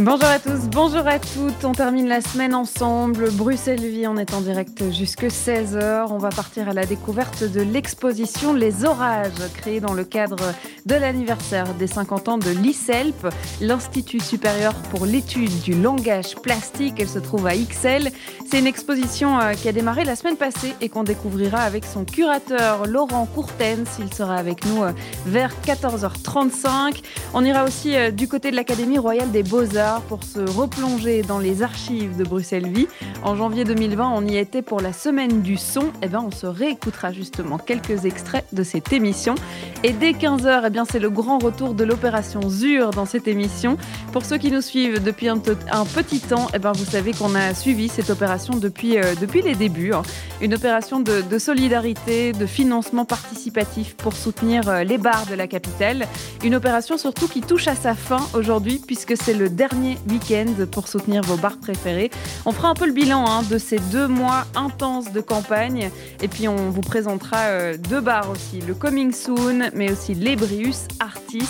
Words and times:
Bonjour 0.00 0.24
à 0.24 0.40
tous, 0.40 0.68
bonjour 0.72 1.06
à 1.06 1.20
toutes. 1.20 1.64
On 1.64 1.70
termine 1.70 2.08
la 2.08 2.20
semaine 2.20 2.52
ensemble. 2.52 3.30
Bruxelles 3.30 3.78
Vie, 3.78 4.08
on 4.08 4.16
est 4.16 4.34
en 4.34 4.40
direct 4.40 4.90
jusque 4.90 5.22
16h. 5.22 6.08
On 6.10 6.18
va 6.18 6.30
partir 6.30 6.68
à 6.68 6.72
la 6.72 6.84
découverte 6.84 7.44
de 7.44 7.60
l'exposition 7.60 8.54
Les 8.54 8.84
Orages, 8.84 9.30
créée 9.56 9.78
dans 9.78 9.92
le 9.92 10.02
cadre 10.02 10.52
de 10.84 10.96
l'anniversaire 10.96 11.72
des 11.74 11.86
50 11.86 12.28
ans 12.28 12.38
de 12.38 12.50
l'ICELP, 12.50 13.28
l'Institut 13.60 14.18
supérieur 14.18 14.74
pour 14.90 15.06
l'étude 15.06 15.60
du 15.60 15.80
langage 15.80 16.34
plastique. 16.42 16.94
Elle 16.98 17.08
se 17.08 17.20
trouve 17.20 17.46
à 17.46 17.54
XL. 17.54 18.10
C'est 18.50 18.58
une 18.58 18.66
exposition 18.66 19.38
euh, 19.38 19.52
qui 19.52 19.68
a 19.68 19.72
démarré 19.72 20.02
la 20.02 20.16
semaine 20.16 20.36
passée 20.36 20.74
et 20.80 20.88
qu'on 20.88 21.04
découvrira 21.04 21.60
avec 21.60 21.84
son 21.84 22.04
curateur 22.04 22.88
Laurent 22.88 23.26
Courtens. 23.32 24.00
Il 24.00 24.12
sera 24.12 24.34
avec 24.34 24.66
nous 24.66 24.82
euh, 24.82 24.90
vers 25.24 25.52
14h35. 25.64 27.00
On 27.32 27.44
ira 27.44 27.62
aussi 27.62 27.94
euh, 27.94 28.10
du 28.10 28.26
côté 28.26 28.50
de 28.50 28.56
l'Académie 28.56 28.98
royale 28.98 29.30
des 29.30 29.44
beaux-arts 29.44 29.83
pour 30.08 30.24
se 30.24 30.38
replonger 30.38 31.22
dans 31.22 31.38
les 31.38 31.62
archives 31.62 32.16
de 32.16 32.24
Bruxelles 32.24 32.68
Vie. 32.68 32.86
En 33.22 33.36
janvier 33.36 33.64
2020, 33.64 34.12
on 34.14 34.26
y 34.26 34.38
était 34.38 34.62
pour 34.62 34.80
la 34.80 34.92
semaine 34.94 35.42
du 35.42 35.58
son. 35.58 35.92
Eh 36.02 36.08
ben, 36.08 36.24
on 36.26 36.30
se 36.30 36.46
réécoutera 36.46 37.12
justement 37.12 37.58
quelques 37.58 38.06
extraits 38.06 38.46
de 38.52 38.62
cette 38.62 38.92
émission. 38.92 39.34
Et 39.82 39.92
dès 39.92 40.12
15h, 40.12 40.62
eh 40.66 40.70
bien, 40.70 40.84
c'est 40.90 40.98
le 40.98 41.10
grand 41.10 41.38
retour 41.38 41.74
de 41.74 41.84
l'opération 41.84 42.48
ZUR 42.48 42.92
dans 42.92 43.04
cette 43.04 43.28
émission. 43.28 43.76
Pour 44.12 44.24
ceux 44.24 44.38
qui 44.38 44.50
nous 44.50 44.62
suivent 44.62 45.02
depuis 45.02 45.28
un, 45.28 45.38
petit 45.38 46.20
temps, 46.20 46.46
eh 46.54 46.58
ben, 46.58 46.72
vous 46.72 46.86
savez 46.86 47.12
qu'on 47.12 47.34
a 47.34 47.52
suivi 47.52 47.88
cette 47.88 48.08
opération 48.08 48.56
depuis, 48.56 48.96
euh, 48.96 49.14
depuis 49.20 49.42
les 49.42 49.54
débuts. 49.54 49.92
Hein. 49.92 50.02
Une 50.40 50.54
opération 50.54 51.00
de, 51.00 51.20
de, 51.20 51.38
solidarité, 51.38 52.32
de 52.32 52.46
financement 52.46 53.04
participatif 53.04 53.96
pour 53.96 54.14
soutenir 54.14 54.68
euh, 54.68 54.82
les 54.82 54.98
bars 54.98 55.26
de 55.28 55.34
la 55.34 55.46
capitale. 55.46 56.08
Une 56.42 56.54
opération 56.54 56.96
surtout 56.96 57.28
qui 57.28 57.42
touche 57.42 57.68
à 57.68 57.74
sa 57.74 57.94
fin 57.94 58.26
aujourd'hui 58.32 58.80
puisque 58.84 59.16
c'est 59.16 59.34
le 59.34 59.50
dernier 59.50 59.73
week-end 60.08 60.66
pour 60.70 60.88
soutenir 60.88 61.22
vos 61.22 61.36
bars 61.36 61.58
préférés. 61.58 62.10
On 62.44 62.52
fera 62.52 62.68
un 62.68 62.74
peu 62.74 62.86
le 62.86 62.92
bilan 62.92 63.24
hein, 63.26 63.42
de 63.42 63.58
ces 63.58 63.78
deux 63.78 64.08
mois 64.08 64.44
intenses 64.54 65.12
de 65.12 65.20
campagne 65.20 65.90
et 66.22 66.28
puis 66.28 66.48
on 66.48 66.70
vous 66.70 66.80
présentera 66.80 67.38
euh, 67.46 67.76
deux 67.76 68.00
bars 68.00 68.30
aussi, 68.30 68.60
le 68.60 68.74
Coming 68.74 69.12
Soon, 69.12 69.70
mais 69.74 69.92
aussi 69.92 70.14
l'Ebrius 70.14 70.86
Artis. 71.00 71.48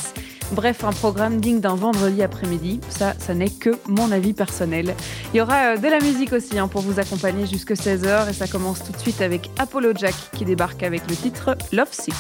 Bref, 0.53 0.85
un 0.85 0.93
programme 0.93 1.41
digne 1.41 1.61
d'un 1.61 1.75
vendredi 1.75 2.23
après-midi. 2.23 2.81
Ça, 2.89 3.15
ça 3.19 3.35
n'est 3.35 3.51
que 3.51 3.71
mon 3.89 4.13
avis 4.13 4.35
personnel. 4.35 4.95
Il 5.33 5.39
y 5.39 5.41
aura 5.41 5.75
euh, 5.75 5.77
de 5.77 5.89
la 5.89 6.01
musique 6.01 6.33
aussi 6.33 6.59
hein, 6.59 6.69
pour 6.69 6.83
vous 6.83 7.01
accompagner 7.01 7.47
jusque 7.47 7.73
16h 7.73 8.31
et 8.31 8.33
ça 8.33 8.47
commence 8.47 8.83
tout 8.85 8.93
de 8.93 8.99
suite 8.99 9.21
avec 9.21 9.51
Apollo 9.59 9.93
Jack 9.97 10.15
qui 10.37 10.45
débarque 10.45 10.83
avec 10.83 11.09
le 11.09 11.17
titre 11.17 11.57
Love 11.73 11.93
Sick. 11.93 12.15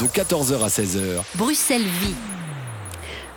De 0.00 0.06
14h 0.06 0.62
à 0.62 0.68
16h. 0.68 1.22
Bruxelles 1.36 1.82
vit. 1.82 2.31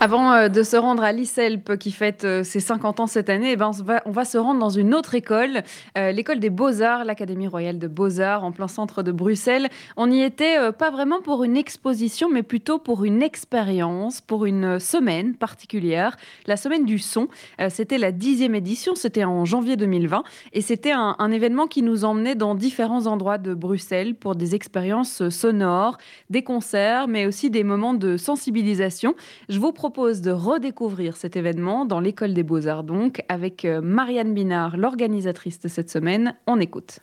Avant 0.06 0.34
euh, 0.34 0.50
de 0.50 0.62
se 0.62 0.78
rendre 0.78 1.02
à 1.02 1.12
l'ICELP 1.12 1.78
qui 1.80 1.92
fête 1.92 2.26
euh, 2.26 2.44
ses 2.44 2.60
50 2.60 3.00
ans 3.00 3.08
cette 3.08 3.28
année, 3.28 3.54
eh 3.54 3.56
ben 3.56 3.72
on, 4.06 4.12
va, 4.12 4.24
se 4.24 4.38
rendre 4.38 4.60
dans 4.60 4.70
une 4.70 4.94
autre 4.94 5.16
école, 5.16 5.64
euh, 5.98 6.12
l'école 6.12 6.40
des 6.40 6.52
Beaux-Arts, 6.52 7.06
l'Académie 7.06 7.48
royale 7.48 7.80
de 7.80 7.88
Beaux-Arts 7.88 8.44
en 8.44 8.52
plein 8.52 8.68
centre 8.68 9.02
de 9.02 9.12
Bruxelles. 9.12 9.68
On 9.98 10.06
n'y 10.06 10.22
était 10.22 10.72
pas 10.74 10.92
vraiment 10.92 11.22
pour 11.22 11.44
une 11.44 11.58
exposition, 11.58 12.30
mais 12.30 12.44
plutôt 12.44 12.78
pour 12.78 13.04
une 13.04 13.24
expérience, 13.24 14.22
pour 14.22 14.46
une 14.46 14.80
semaine 14.80 15.34
particulière, 15.34 16.18
la 16.46 16.56
semaine 16.56 16.86
du 16.86 17.00
son. 17.00 17.28
c'était 17.70 17.98
la 17.98 18.12
dixième 18.12 18.54
édition, 18.54 18.94
c'était 18.94 19.24
en 19.24 19.44
janvier 19.44 19.76
2020, 19.76 20.24
et 20.54 20.62
c'était 20.62 20.92
un, 20.92 21.16
un 21.18 21.32
événement 21.32 21.66
qui 21.66 21.82
nous 21.82 22.06
emmenait 22.06 22.36
dans 22.36 22.54
différents 22.54 23.08
endroits 23.08 23.40
de 23.40 23.56
Bruxelles 23.56 24.14
pour 24.14 24.36
des 24.36 24.54
expériences 24.54 25.30
sonores, 25.30 25.98
des 26.30 26.44
concerts, 26.44 27.08
mais 27.08 27.26
aussi 27.26 27.50
des 27.50 27.64
moments 27.64 27.96
de 27.96 28.18
sensibilisation. 28.18 29.16
Je 29.50 29.60
vous 29.60 29.72
propose 29.72 29.95
de 29.96 30.32
redécouvrir 30.32 31.16
cet 31.16 31.38
événement 31.38 31.86
dans 31.86 32.02
l'école 32.02 32.34
des 32.34 32.44
beaux-arts 32.44 32.84
donc 32.84 33.24
avec 33.30 33.64
euh, 33.64 33.80
Marianne 33.80 34.34
Binard, 34.34 34.76
l'organisatrice 34.76 35.62
de 35.62 35.70
cette 35.70 35.90
semaine. 35.90 36.36
On 36.48 36.60
écoute. 36.60 37.00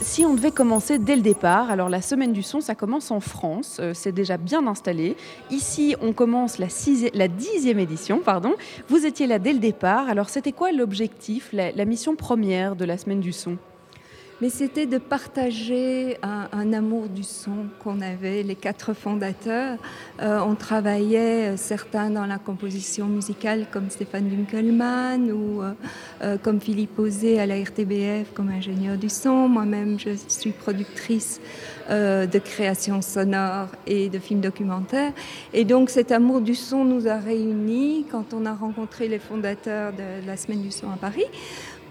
Si 0.00 0.24
on 0.24 0.34
devait 0.34 0.50
commencer 0.50 0.98
dès 0.98 1.14
le 1.14 1.22
départ, 1.22 1.70
alors 1.70 1.88
la 1.88 2.00
semaine 2.00 2.32
du 2.32 2.42
son, 2.42 2.60
ça 2.60 2.74
commence 2.74 3.12
en 3.12 3.20
France, 3.20 3.78
euh, 3.80 3.92
c'est 3.94 4.10
déjà 4.10 4.38
bien 4.38 4.66
installé. 4.66 5.16
Ici, 5.50 5.94
on 6.02 6.12
commence 6.12 6.58
la, 6.58 6.66
la 7.14 7.28
dixième 7.28 7.78
édition, 7.78 8.18
pardon. 8.18 8.54
Vous 8.88 9.06
étiez 9.06 9.28
là 9.28 9.38
dès 9.38 9.52
le 9.52 9.60
départ, 9.60 10.08
alors 10.08 10.30
c'était 10.30 10.52
quoi 10.52 10.72
l'objectif, 10.72 11.52
la 11.52 11.84
mission 11.84 12.16
première 12.16 12.74
de 12.74 12.84
la 12.84 12.98
semaine 12.98 13.20
du 13.20 13.32
son? 13.32 13.56
Mais 14.40 14.50
c'était 14.50 14.86
de 14.86 14.98
partager 14.98 16.18
un, 16.22 16.72
amour 16.72 17.08
du 17.08 17.22
son 17.22 17.66
qu'on 17.82 18.00
avait, 18.00 18.42
les 18.42 18.54
quatre 18.54 18.92
fondateurs. 18.92 19.78
Euh, 20.20 20.40
on 20.46 20.54
travaillait 20.54 21.52
euh, 21.52 21.56
certains 21.56 22.10
dans 22.10 22.26
la 22.26 22.38
composition 22.38 23.06
musicale 23.06 23.66
comme 23.70 23.88
Stéphane 23.88 24.28
Dunkelmann 24.28 25.30
ou 25.30 25.62
euh, 25.62 26.36
comme 26.42 26.60
Philippe 26.60 26.98
Osé 26.98 27.40
à 27.40 27.46
la 27.46 27.56
RTBF 27.56 28.32
comme 28.34 28.50
ingénieur 28.50 28.98
du 28.98 29.08
son. 29.08 29.48
Moi-même, 29.48 29.98
je 29.98 30.10
suis 30.28 30.50
productrice 30.50 31.40
de 31.88 32.38
création 32.40 33.00
sonore 33.00 33.68
et 33.86 34.08
de 34.08 34.18
films 34.18 34.40
documentaires. 34.40 35.12
Et 35.52 35.64
donc 35.64 35.88
cet 35.88 36.10
amour 36.10 36.40
du 36.40 36.56
son 36.56 36.84
nous 36.84 37.06
a 37.06 37.16
réunis 37.16 38.06
quand 38.10 38.34
on 38.34 38.44
a 38.44 38.52
rencontré 38.52 39.06
les 39.06 39.20
fondateurs 39.20 39.92
de 39.92 40.26
la 40.26 40.36
Semaine 40.36 40.62
du 40.62 40.72
son 40.72 40.90
à 40.90 40.96
Paris 40.96 41.26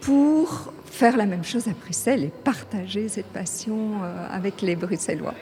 pour 0.02 0.74
faire 0.96 1.18
la 1.18 1.26
même 1.26 1.44
chose 1.44 1.68
à 1.68 1.72
Bruxelles 1.72 2.24
et 2.24 2.32
partager 2.44 3.10
cette 3.10 3.26
passion 3.26 3.76
euh, 4.02 4.28
avec 4.32 4.62
les 4.62 4.78
Bruxellois. 4.78 5.34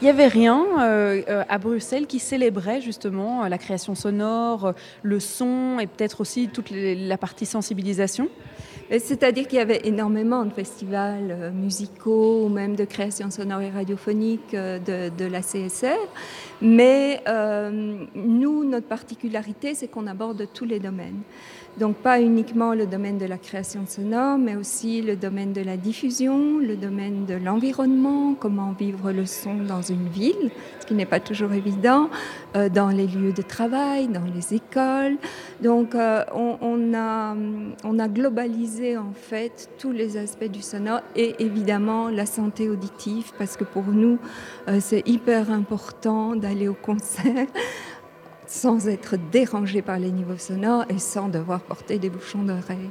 Il 0.00 0.04
n'y 0.04 0.08
avait 0.08 0.26
rien 0.26 0.64
euh, 0.80 1.22
euh, 1.28 1.44
à 1.50 1.58
Bruxelles 1.58 2.06
qui 2.06 2.18
célébrait 2.18 2.80
justement 2.80 3.46
la 3.46 3.58
création 3.58 3.94
sonore, 3.94 4.72
le 5.02 5.20
son 5.20 5.78
et 5.80 5.86
peut-être 5.86 6.22
aussi 6.22 6.48
toute 6.48 6.70
la 6.70 7.18
partie 7.18 7.44
sensibilisation? 7.44 8.28
C'est-à-dire 8.88 9.48
qu'il 9.48 9.58
y 9.58 9.62
avait 9.62 9.80
énormément 9.84 10.44
de 10.44 10.52
festivals 10.52 11.52
musicaux 11.52 12.44
ou 12.46 12.48
même 12.48 12.76
de 12.76 12.84
création 12.84 13.32
sonore 13.32 13.60
et 13.60 13.70
radiophonique 13.70 14.52
de, 14.52 15.10
de 15.10 15.24
la 15.24 15.40
CSR, 15.40 15.98
mais 16.60 17.22
nous, 18.14 18.64
notre 18.64 18.86
particularité, 18.86 19.74
c'est 19.74 19.88
qu'on 19.88 20.06
aborde 20.06 20.46
tous 20.52 20.64
les 20.64 20.78
domaines. 20.78 21.22
Donc 21.78 21.96
pas 21.96 22.22
uniquement 22.22 22.72
le 22.72 22.86
domaine 22.86 23.18
de 23.18 23.26
la 23.26 23.36
création 23.36 23.84
sonore, 23.86 24.38
mais 24.38 24.56
aussi 24.56 25.02
le 25.02 25.14
domaine 25.14 25.52
de 25.52 25.60
la 25.60 25.76
diffusion, 25.76 26.58
le 26.58 26.74
domaine 26.74 27.26
de 27.26 27.34
l'environnement, 27.34 28.34
comment 28.34 28.72
vivre 28.72 29.12
le 29.12 29.26
son 29.26 29.56
dans 29.56 29.82
une 29.82 30.08
ville, 30.08 30.50
ce 30.80 30.86
qui 30.86 30.94
n'est 30.94 31.04
pas 31.04 31.20
toujours 31.20 31.52
évident, 31.52 32.08
euh, 32.56 32.70
dans 32.70 32.88
les 32.88 33.06
lieux 33.06 33.32
de 33.32 33.42
travail, 33.42 34.08
dans 34.08 34.24
les 34.34 34.54
écoles. 34.54 35.18
Donc 35.62 35.94
euh, 35.94 36.24
on, 36.34 36.94
a, 36.94 37.36
on 37.84 37.98
a 37.98 38.08
globalisé 38.08 38.96
en 38.96 39.12
fait 39.12 39.68
tous 39.78 39.92
les 39.92 40.16
aspects 40.16 40.50
du 40.50 40.62
sonore 40.62 41.02
et 41.14 41.34
évidemment 41.40 42.08
la 42.08 42.24
santé 42.24 42.70
auditive, 42.70 43.32
parce 43.36 43.58
que 43.58 43.64
pour 43.64 43.84
nous, 43.84 44.18
euh, 44.68 44.78
c'est 44.80 45.06
hyper 45.06 45.50
important 45.50 46.36
d'aller 46.46 46.68
au 46.68 46.74
concert 46.74 47.48
sans 48.46 48.86
être 48.86 49.16
dérangé 49.32 49.82
par 49.82 49.98
les 49.98 50.12
niveaux 50.12 50.38
sonores 50.38 50.84
et 50.88 50.98
sans 51.00 51.28
devoir 51.28 51.60
porter 51.60 51.98
des 51.98 52.08
bouchons 52.08 52.44
d'oreilles. 52.44 52.90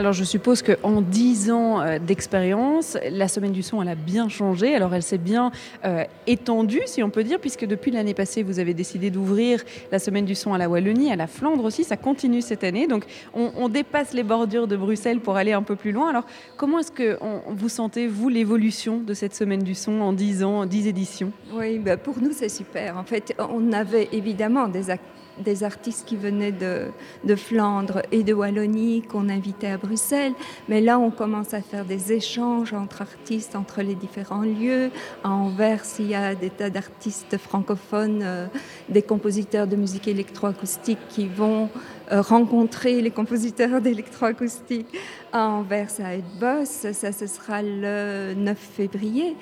Alors 0.00 0.14
je 0.14 0.24
suppose 0.24 0.62
qu'en 0.62 1.02
10 1.02 1.50
ans 1.50 1.82
euh, 1.82 1.98
d'expérience, 1.98 2.96
la 3.10 3.28
semaine 3.28 3.52
du 3.52 3.62
son, 3.62 3.80
a 3.80 3.94
bien 3.94 4.30
changé. 4.30 4.74
Alors 4.74 4.94
elle 4.94 5.02
s'est 5.02 5.18
bien 5.18 5.52
euh, 5.84 6.04
étendue, 6.26 6.80
si 6.86 7.02
on 7.02 7.10
peut 7.10 7.22
dire, 7.22 7.38
puisque 7.38 7.66
depuis 7.66 7.90
l'année 7.90 8.14
passée, 8.14 8.42
vous 8.42 8.60
avez 8.60 8.72
décidé 8.72 9.10
d'ouvrir 9.10 9.62
la 9.92 9.98
semaine 9.98 10.24
du 10.24 10.34
son 10.34 10.54
à 10.54 10.58
la 10.58 10.70
Wallonie, 10.70 11.12
à 11.12 11.16
la 11.16 11.26
Flandre 11.26 11.64
aussi. 11.64 11.84
Ça 11.84 11.98
continue 11.98 12.40
cette 12.40 12.64
année. 12.64 12.86
Donc 12.86 13.04
on, 13.34 13.68
dépasse 13.68 14.14
les 14.14 14.22
bordures 14.22 14.66
de 14.66 14.74
Bruxelles 14.74 15.20
pour 15.20 15.36
aller 15.36 15.52
un 15.52 15.62
peu 15.62 15.76
plus 15.76 15.92
loin. 15.92 16.08
Alors 16.08 16.24
comment 16.56 16.78
est-ce 16.78 16.92
que 16.92 17.18
vous 17.50 17.68
sentez, 17.68 18.06
vous, 18.06 18.30
l'évolution 18.30 19.00
de 19.00 19.12
cette 19.12 19.34
semaine 19.34 19.62
du 19.62 19.74
son 19.74 20.00
en 20.00 20.14
10 20.14 20.44
ans, 20.44 20.60
en 20.60 20.66
10 20.66 20.86
éditions? 20.86 21.30
Oui, 21.52 21.78
bah 21.78 21.98
pour 21.98 22.18
nous, 22.22 22.32
c'est 22.32 22.48
super. 22.48 22.96
En 22.96 23.04
fait, 23.04 23.36
on 23.38 23.70
avait 23.74 24.08
évidemment 24.12 24.66
des 24.66 24.88
acteurs 24.88 25.19
des 25.40 25.64
artistes 25.64 26.06
qui 26.06 26.16
venaient 26.16 26.52
de, 26.52 26.90
Flandre 27.36 28.02
et 28.12 28.22
de 28.22 28.32
Wallonie 28.32 29.02
qu'on 29.02 29.28
invitait 29.28 29.68
à 29.68 29.78
Bruxelles. 29.78 30.32
Mais 30.68 30.80
là, 30.80 30.98
on 30.98 31.10
commence 31.10 31.54
à 31.54 31.62
faire 31.62 31.84
des 31.84 32.12
échanges 32.12 32.72
entre 32.72 33.02
artistes, 33.02 33.56
entre 33.56 33.82
les 33.82 33.94
différents 33.94 34.42
lieux. 34.42 34.90
À 35.24 35.30
Anvers, 35.30 35.84
il 35.98 36.08
y 36.08 36.14
a 36.14 36.34
des 36.34 36.50
tas 36.50 36.70
d'artistes 36.70 37.38
francophones, 37.38 38.20
euh, 38.22 38.46
des 38.88 39.02
compositeurs 39.02 39.66
de 39.66 39.76
musique 39.76 40.08
électroacoustique 40.08 40.98
qui 41.08 41.28
vont 41.28 41.68
euh, 42.12 42.20
rencontrer 42.20 43.00
les 43.00 43.10
compositeurs 43.10 43.80
d'électroacoustique 43.82 44.88
à 45.32 45.48
Anvers 45.48 45.92
à 46.02 46.14
Edbos. 46.14 46.92
Ça, 46.92 47.12
ce 47.12 47.26
sera 47.26 47.62
le 47.62 48.34
9 48.34 48.58
février. 48.58 49.36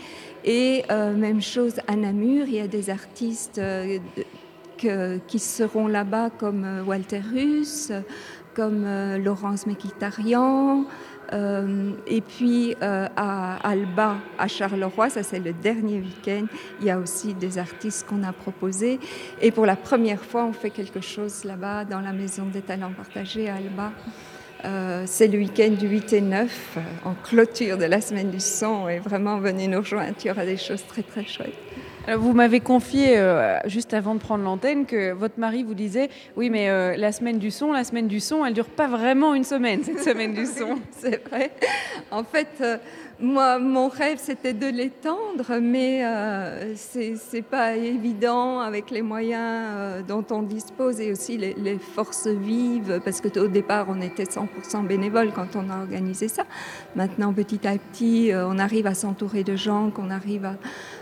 Et 0.45 0.85
euh, 0.91 1.15
même 1.15 1.43
chose 1.43 1.75
à 1.87 1.97
Namur, 1.97 2.47
il 2.47 2.55
y 2.55 2.61
a 2.61 2.69
des 2.69 2.91
artistes 2.91 3.61
qui 5.27 5.39
seront 5.39 5.87
là-bas 5.87 6.31
comme 6.31 6.85
Walter 6.87 7.21
Russ, 7.33 7.93
comme 8.55 8.87
Laurence 9.17 9.67
Mekitarian, 9.67 10.87
euh, 11.33 11.93
et 12.07 12.23
puis 12.23 12.75
euh, 12.83 13.07
à 13.17 13.57
Alba, 13.69 14.17
à 14.39 14.49
Charleroi, 14.49 15.11
ça 15.11 15.23
c'est 15.23 15.41
le 15.41 15.53
dernier 15.53 16.01
week-end, 16.01 16.47
il 16.81 16.87
y 16.87 16.91
a 16.91 16.99
aussi 16.99 17.35
des 17.35 17.59
artistes 17.59 18.07
qu'on 18.07 18.23
a 18.23 18.33
proposés. 18.33 18.99
Et 19.43 19.51
pour 19.51 19.67
la 19.67 19.77
première 19.77 20.25
fois, 20.25 20.45
on 20.45 20.53
fait 20.53 20.71
quelque 20.71 21.01
chose 21.01 21.45
là-bas 21.45 21.85
dans 21.85 22.01
la 22.01 22.13
Maison 22.13 22.47
des 22.47 22.63
Talents 22.63 22.93
Partagés 22.97 23.49
à 23.49 23.57
Alba. 23.57 23.93
Euh, 24.65 25.05
c'est 25.07 25.29
le 25.29 25.39
week-end 25.39 25.71
du 25.71 25.87
8 25.87 26.13
et 26.15 26.21
9, 26.21 26.79
en 27.05 27.15
clôture 27.15 27.77
de 27.77 27.85
la 27.85 28.01
semaine 28.01 28.31
du 28.31 28.41
son. 28.41 28.89
Et 28.89 28.99
vraiment, 28.99 29.39
venez 29.39 29.69
nous 29.69 29.81
rejoindre, 29.81 30.15
il 30.25 30.29
y 30.29 30.31
aura 30.31 30.47
des 30.47 30.57
choses 30.57 30.85
très 30.87 31.03
très 31.03 31.25
chouettes. 31.25 31.68
Vous 32.17 32.33
m'avez 32.33 32.61
confié 32.61 33.19
euh, 33.19 33.59
juste 33.67 33.93
avant 33.93 34.15
de 34.15 34.21
prendre 34.21 34.43
l'antenne 34.43 34.87
que 34.87 35.13
votre 35.13 35.39
mari 35.39 35.63
vous 35.63 35.75
disait 35.75 36.09
oui 36.37 36.49
mais 36.49 36.71
euh, 36.71 36.97
la 36.97 37.13
semaine 37.13 37.39
du 37.39 37.51
son, 37.51 37.73
la 37.73 37.85
semaine 37.85 38.09
du 38.09 38.21
son, 38.21 38.47
elle 38.47 38.55
dure 38.55 38.71
pas 38.71 38.87
vraiment 38.87 39.35
une 39.35 39.45
semaine 39.45 39.85
cette 39.85 40.03
semaine 40.03 40.33
du 40.33 40.47
son. 40.47 40.79
C'est 40.91 41.23
vrai. 41.29 41.51
En 42.11 42.25
fait, 42.25 42.49
euh, 42.63 42.79
moi, 43.21 43.59
mon 43.59 43.89
rêve, 43.89 44.19
c'était 44.21 44.53
de 44.53 44.69
l'étendre, 44.69 45.59
mais 45.61 46.07
euh, 46.07 46.75
c'est 46.77 47.43
pas 47.43 47.75
évident 47.75 48.61
avec 48.61 48.93
les 48.93 49.03
moyens 49.03 49.67
euh, 49.75 50.03
dont 50.03 50.25
on 50.31 50.43
dispose 50.43 51.01
et 51.01 51.11
aussi 51.11 51.37
les, 51.37 51.79
forces 51.79 52.29
vives, 52.29 53.01
parce 53.05 53.21
que 53.21 53.41
au 53.41 53.49
départ, 53.49 53.87
on 53.89 54.01
était 54.01 54.23
100% 54.23 54.87
bénévoles 54.87 55.33
quand 55.33 55.57
on 55.57 55.69
a 55.69 55.79
organisé 55.79 56.29
ça. 56.29 56.45
Maintenant, 56.95 57.33
petit 57.33 57.67
à 57.67 57.77
petit, 57.77 58.31
euh, 58.33 58.47
on 58.47 58.57
arrive 58.61 58.87
à 58.87 58.95
s'entourer 58.95 59.43
de 59.43 59.57
gens 59.57 59.91
qu'on 59.91 60.11
arrive 60.11 60.45
à, 60.45 60.55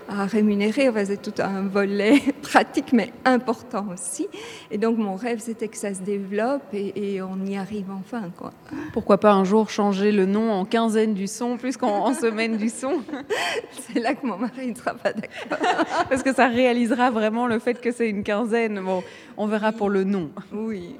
à 0.09 0.27
rémunérer. 0.27 0.89
Enfin, 0.89 1.05
c'est 1.05 1.21
tout 1.21 1.43
un 1.43 1.63
volet 1.63 2.21
pratique, 2.43 2.93
mais 2.93 3.13
important 3.25 3.87
aussi. 3.93 4.29
Et 4.71 4.79
donc, 4.79 4.99
mon 4.99 5.17
rêve, 5.17 5.41
c'était 5.41 5.69
que 5.69 5.77
ça 5.77 5.95
se 5.95 6.03
développe 6.03 6.63
et, 6.73 7.15
et, 7.15 7.23
on 7.23 7.45
y 7.45 7.57
arrive 7.57 7.87
enfin. 7.91 8.31
Quoi. 8.37 8.53
Pourquoi 8.93 9.19
pas 9.19 9.33
un 9.33 9.45
jour 9.45 9.71
changer 9.71 10.13
le 10.13 10.27
nom 10.27 10.51
en 10.51 10.65
quinzaine 10.65 11.15
du 11.15 11.27
son, 11.27 11.57
plus 11.57 11.77
qu'en 11.77 12.07
en 12.07 12.15
semaine 12.15 12.57
du 12.57 12.69
son? 12.69 13.03
C'est 13.73 14.01
là 14.01 14.15
que 14.15 14.27
mon 14.27 14.37
mari 14.37 14.69
ne 14.69 14.75
sera 14.75 14.95
pas 14.95 15.13
d'accord. 15.13 15.59
Parce 16.09 16.23
que 16.23 16.35
ça 16.35 16.49
réalisera 16.49 17.11
vraiment 17.11 17.47
le 17.47 17.59
fait 17.59 17.81
que 17.81 17.93
c'est 17.93 18.09
une 18.09 18.23
quinzaine. 18.23 18.81
Bon, 18.81 19.03
on 19.37 19.47
verra 19.47 19.73
pour 19.73 19.91
le 19.91 20.05
nom. 20.05 20.31
Oui. 20.53 20.97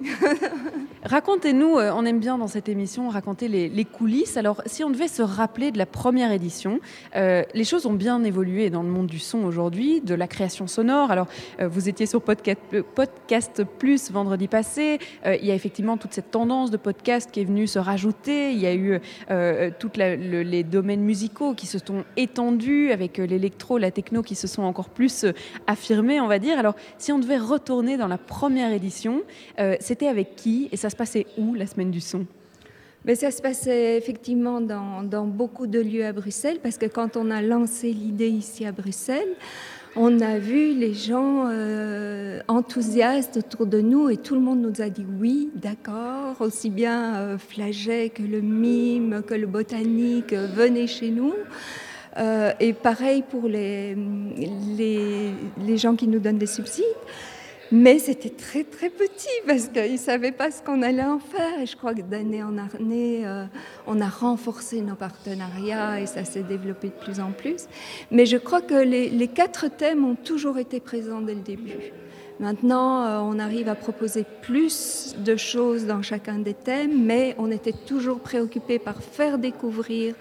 Racontez-nous, 1.05 1.79
euh, 1.79 1.93
on 1.95 2.05
aime 2.05 2.19
bien 2.19 2.39
dans 2.39 2.49
cette 2.49 2.69
émission 2.69 3.09
raconter 3.09 3.49
les, 3.49 3.69
les, 3.69 3.85
coulisses. 3.85 4.37
Alors, 4.37 4.63
si 4.67 4.83
on 4.85 4.91
devait 4.91 5.09
se 5.09 5.23
rappeler 5.23 5.71
de 5.71 5.79
la 5.79 5.87
première 5.87 6.33
édition, 6.33 6.81
euh, 7.15 7.45
les 7.55 7.65
choses 7.65 7.87
ont 7.87 7.93
bien 7.93 8.23
évolué 8.25 8.71
dans 8.71 8.83
le 8.83 8.89
monde 8.89 8.96
du 9.05 9.19
son 9.19 9.45
aujourd'hui, 9.45 10.01
de 10.01 10.15
la 10.15 10.27
création 10.27 10.67
sonore. 10.67 11.11
Alors, 11.11 11.27
euh, 11.61 11.69
vous 11.69 11.89
étiez 11.89 12.07
sur 12.07 12.23
Podcast, 12.23 12.61
podcast 12.95 13.65
Plus 13.79 14.11
vendredi 14.11 14.49
passé. 14.49 14.99
Euh, 15.25 15.37
il 15.37 15.47
y 15.47 15.51
a 15.51 15.55
effectivement 15.55 15.97
toute 15.97 16.13
cette 16.13 16.31
tendance 16.31 16.71
de 16.71 16.77
podcast 16.77 17.31
qui 17.31 17.41
est 17.41 17.45
venue 17.45 17.67
se 17.67 17.79
rajouter. 17.79 18.53
Il 18.53 18.59
y 18.59 18.67
a 18.67 18.75
eu 18.75 19.01
euh, 19.31 19.71
le, 19.97 20.43
les 20.43 20.65
domaines 20.65 21.03
musicaux 21.03 21.55
qui 21.55 21.67
se 21.67 21.79
sont 21.79 22.05
étendus 22.17 22.93
avec 22.93 23.19
l'électro, 23.19 23.79
la 23.79 23.91
techno 23.91 24.23
qui 24.23 24.35
se 24.35 24.47
sont 24.47 24.63
encore 24.63 24.91
plus 24.91 25.27
affirmés, 25.67 26.21
on 26.21 26.29
va 26.29 26.39
dire. 26.39 26.59
Alors, 26.59 26.75
si 26.99 27.13
on 27.13 27.19
devait 27.19 27.39
retourner 27.39 27.97
dans 27.97 28.09
la 28.09 28.19
première 28.19 28.73
édition, 28.73 29.23
c'était 29.81 30.09
avec 30.09 30.37
qui 30.37 30.69
et 30.73 30.77
ça 30.77 30.91
se 30.91 30.97
passait 30.97 31.27
où 31.39 31.55
la 31.55 31.67
semaine 31.67 31.91
du 31.91 32.01
son? 32.01 32.27
Mais 33.07 33.15
ça 33.15 33.31
se 33.31 33.41
passait 33.41 33.97
effectivement 33.97 34.61
dans, 34.61 35.27
beaucoup 35.27 35.69
de 35.69 35.79
lieux 35.79 36.05
à 36.05 36.13
Bruxelles, 36.13 36.59
parce 36.61 36.77
que 36.77 36.87
quand 36.87 37.17
on 37.17 37.31
a 37.31 37.41
lancé 37.41 37.93
l'idée 37.93 38.29
ici 38.29 38.67
à 38.67 38.73
Bruxelles, 38.73 39.37
on 39.95 40.21
a 40.21 40.39
vu 40.39 40.75
les 40.75 40.93
gens 40.93 41.47
euh, 41.49 42.41
enthousiastes 42.49 43.39
autour 43.39 43.65
de 43.65 43.81
nous 43.81 44.11
et 44.11 44.19
tout 44.19 44.35
le 44.35 44.43
monde 44.43 44.61
nous 44.61 44.83
a 44.83 44.91
dit 44.91 45.07
oui, 45.21 45.51
d'accord, 45.55 46.35
aussi 46.41 46.69
bien 46.69 47.15
euh, 47.15 47.39
Flaget 47.39 48.11
que 48.11 48.23
le 48.23 48.43
mime, 48.43 49.23
que 49.27 49.35
le 49.35 49.47
botanique, 49.47 50.35
venez 50.35 50.87
chez 50.87 51.11
nous. 51.11 51.33
Euh, 52.19 52.53
et 52.61 52.73
pareil 52.73 53.23
pour 53.23 53.49
les 53.49 53.97
gens 55.77 55.97
qui 55.97 56.09
nous 56.09 56.19
donnent 56.19 56.39
des 56.39 56.47
subsides. 56.47 56.85
Mais 57.73 57.99
c'était 57.99 58.31
très 58.31 58.63
très 58.63 58.91
petit 58.91 59.29
parce 59.47 59.67
qu'ils 59.69 59.93
ne 59.93 59.99
savaient 59.99 60.33
pas 60.33 60.51
ce 60.51 60.63
qu'on 60.63 60.83
allait 60.83 61.03
en 61.03 61.19
faire. 61.19 61.61
Et 61.61 61.67
je 61.67 61.77
crois 61.77 61.95
que 61.95 62.03
d'année 62.03 62.43
en 62.43 62.57
année, 62.59 63.27
euh, 63.27 63.45
on 63.87 64.01
a 64.01 64.09
renforcé 64.09 64.81
nos 64.83 64.95
partenariats 64.95 66.01
et 66.01 66.07
ça 66.07 66.25
s'est 66.25 66.45
développé 66.45 66.89
de 66.89 67.05
plus 67.05 67.19
en 67.19 67.33
plus. 67.33 67.67
Mais 68.13 68.25
je 68.25 68.37
crois 68.37 68.61
que 68.61 68.75
les, 68.75 69.29
quatre 69.29 69.69
thèmes 69.69 70.05
ont 70.05 70.15
toujours 70.15 70.59
été 70.59 70.79
présents 70.79 71.21
dès 71.21 71.35
le 71.35 71.41
début. 71.41 71.93
Maintenant, 72.39 73.05
euh, 73.05 73.19
on 73.19 73.39
arrive 73.39 73.69
à 73.69 73.75
proposer 73.75 74.25
plus 74.43 75.17
de 75.19 75.37
choses 75.37 75.87
dans 75.87 76.03
chacun 76.03 76.39
des 76.39 76.55
thèmes, 76.55 77.05
mais 77.05 77.35
on 77.39 77.51
était 77.51 77.73
toujours 77.73 78.21
préoccupé 78.21 78.79
par 78.79 79.03
faire 79.03 79.39
découvrir 79.39 80.15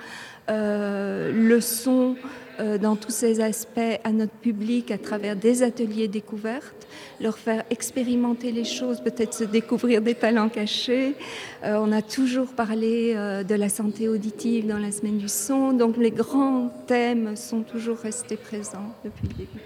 euh, 0.49 1.31
le 1.31 1.61
son 1.61 2.15
euh, 2.59 2.77
dans 2.77 2.95
tous 2.95 3.11
ses 3.11 3.41
aspects 3.41 3.79
à 4.03 4.11
notre 4.11 4.31
public 4.33 4.89
à 4.91 4.97
travers 4.97 5.35
des 5.35 5.61
ateliers 5.61 6.07
découvertes, 6.07 6.87
leur 7.19 7.37
faire 7.37 7.63
expérimenter 7.69 8.51
les 8.51 8.63
choses, 8.63 9.01
peut-être 9.01 9.33
se 9.33 9.43
découvrir 9.43 10.01
des 10.01 10.15
talents 10.15 10.47
cachés. 10.47 11.15
Euh, 11.63 11.77
on 11.81 11.91
a 11.91 12.01
toujours 12.01 12.53
parlé 12.53 13.13
euh, 13.15 13.43
de 13.43 13.55
la 13.55 13.67
santé 13.67 14.07
auditive 14.07 14.67
dans 14.67 14.77
la 14.77 14.91
semaine 14.91 15.17
du 15.17 15.27
son, 15.27 15.73
donc 15.73 15.97
les 15.97 16.11
grands 16.11 16.69
thèmes 16.87 17.35
sont 17.35 17.61
toujours 17.61 17.97
restés 17.97 18.37
présents 18.37 18.95
depuis 19.03 19.27
le 19.27 19.33
début. 19.33 19.61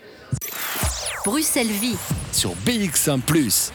Bruxelles 1.26 1.68
Vie 1.68 1.98
sur 2.32 2.52
BX1⁇ 2.66 3.20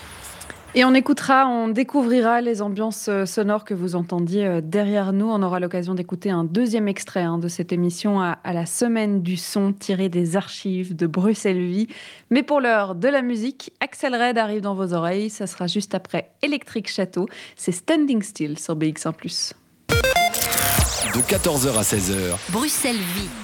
et 0.76 0.84
on 0.84 0.92
écoutera, 0.92 1.46
on 1.46 1.68
découvrira 1.68 2.40
les 2.40 2.60
ambiances 2.60 3.06
euh, 3.08 3.26
sonores 3.26 3.64
que 3.64 3.74
vous 3.74 3.94
entendiez 3.94 4.44
euh, 4.44 4.60
derrière 4.60 5.12
nous. 5.12 5.30
On 5.30 5.42
aura 5.42 5.60
l'occasion 5.60 5.94
d'écouter 5.94 6.30
un 6.30 6.42
deuxième 6.42 6.88
extrait 6.88 7.22
hein, 7.22 7.38
de 7.38 7.46
cette 7.46 7.72
émission 7.72 8.20
à, 8.20 8.38
à, 8.42 8.52
la 8.52 8.66
semaine 8.66 9.22
du 9.22 9.36
son 9.36 9.72
tiré 9.72 10.08
des 10.08 10.36
archives 10.36 10.96
de 10.96 11.06
Bruxelles 11.06 11.64
Vie. 11.64 11.86
Mais 12.30 12.42
pour 12.42 12.60
l'heure 12.60 12.96
de 12.96 13.08
la 13.08 13.22
musique, 13.22 13.72
Axel 13.80 14.14
Red 14.14 14.36
arrive 14.36 14.62
dans 14.62 14.74
vos 14.74 14.94
oreilles. 14.94 15.30
Ça 15.30 15.46
sera 15.46 15.68
juste 15.68 15.94
après 15.94 16.32
Electric 16.42 16.88
Château. 16.90 17.28
C'est 17.56 17.72
Standing 17.72 18.22
Still 18.22 18.58
sur 18.58 18.76
BX1 18.76 19.52
De 19.88 21.20
14h 21.20 21.78
à 21.78 21.82
16h. 21.82 22.52
Bruxelles 22.52 22.96
Vie. 22.96 23.43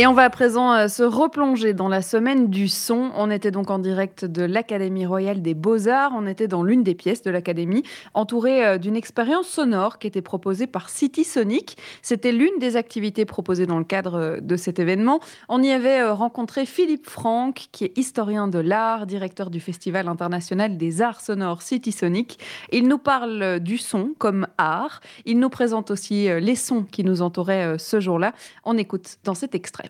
Et 0.00 0.06
on 0.06 0.14
va 0.14 0.22
à 0.22 0.30
présent 0.30 0.72
euh, 0.72 0.88
se 0.88 1.02
replonger 1.02 1.74
dans 1.74 1.88
la 1.88 2.00
semaine 2.00 2.48
du 2.48 2.68
son. 2.68 3.10
On 3.16 3.30
était 3.30 3.50
donc 3.50 3.68
en 3.68 3.78
direct 3.78 4.24
de 4.24 4.42
l'Académie 4.42 5.04
royale 5.04 5.42
des 5.42 5.52
beaux-arts. 5.52 6.12
On 6.16 6.26
était 6.26 6.48
dans 6.48 6.62
l'une 6.62 6.82
des 6.82 6.94
pièces 6.94 7.20
de 7.20 7.30
l'Académie, 7.30 7.82
entourée 8.14 8.64
euh, 8.64 8.78
d'une 8.78 8.96
expérience 8.96 9.46
sonore 9.46 9.98
qui 9.98 10.06
était 10.06 10.22
proposée 10.22 10.66
par 10.66 10.88
City 10.88 11.22
Sonic. 11.22 11.76
C'était 12.00 12.32
l'une 12.32 12.58
des 12.58 12.76
activités 12.76 13.26
proposées 13.26 13.66
dans 13.66 13.76
le 13.76 13.84
cadre 13.84 14.14
euh, 14.14 14.40
de 14.40 14.56
cet 14.56 14.78
événement. 14.78 15.20
On 15.50 15.62
y 15.62 15.70
avait 15.70 16.02
rencontré 16.08 16.64
Philippe 16.64 17.06
Franck, 17.06 17.66
qui 17.70 17.84
est 17.84 17.98
historien 17.98 18.48
de 18.48 18.58
l'art, 18.58 19.04
directeur 19.04 19.50
du 19.50 19.60
Festival 19.60 20.08
international 20.08 20.78
des 20.78 21.02
arts 21.02 21.20
sonores 21.20 21.60
City 21.60 21.92
Sonic. 21.92 22.38
Il 22.72 22.88
nous 22.88 22.96
parle 22.96 23.60
du 23.60 23.76
son 23.76 24.14
comme 24.16 24.46
art. 24.56 25.02
Il 25.26 25.38
nous 25.38 25.50
présente 25.50 25.90
aussi 25.90 26.30
les 26.40 26.56
sons 26.56 26.84
qui 26.90 27.04
nous 27.04 27.20
entouraient 27.20 27.78
ce 27.78 28.00
jour-là. 28.00 28.32
On 28.64 28.78
écoute 28.78 29.18
dans 29.24 29.34
cet 29.34 29.54
extrait. 29.54 29.89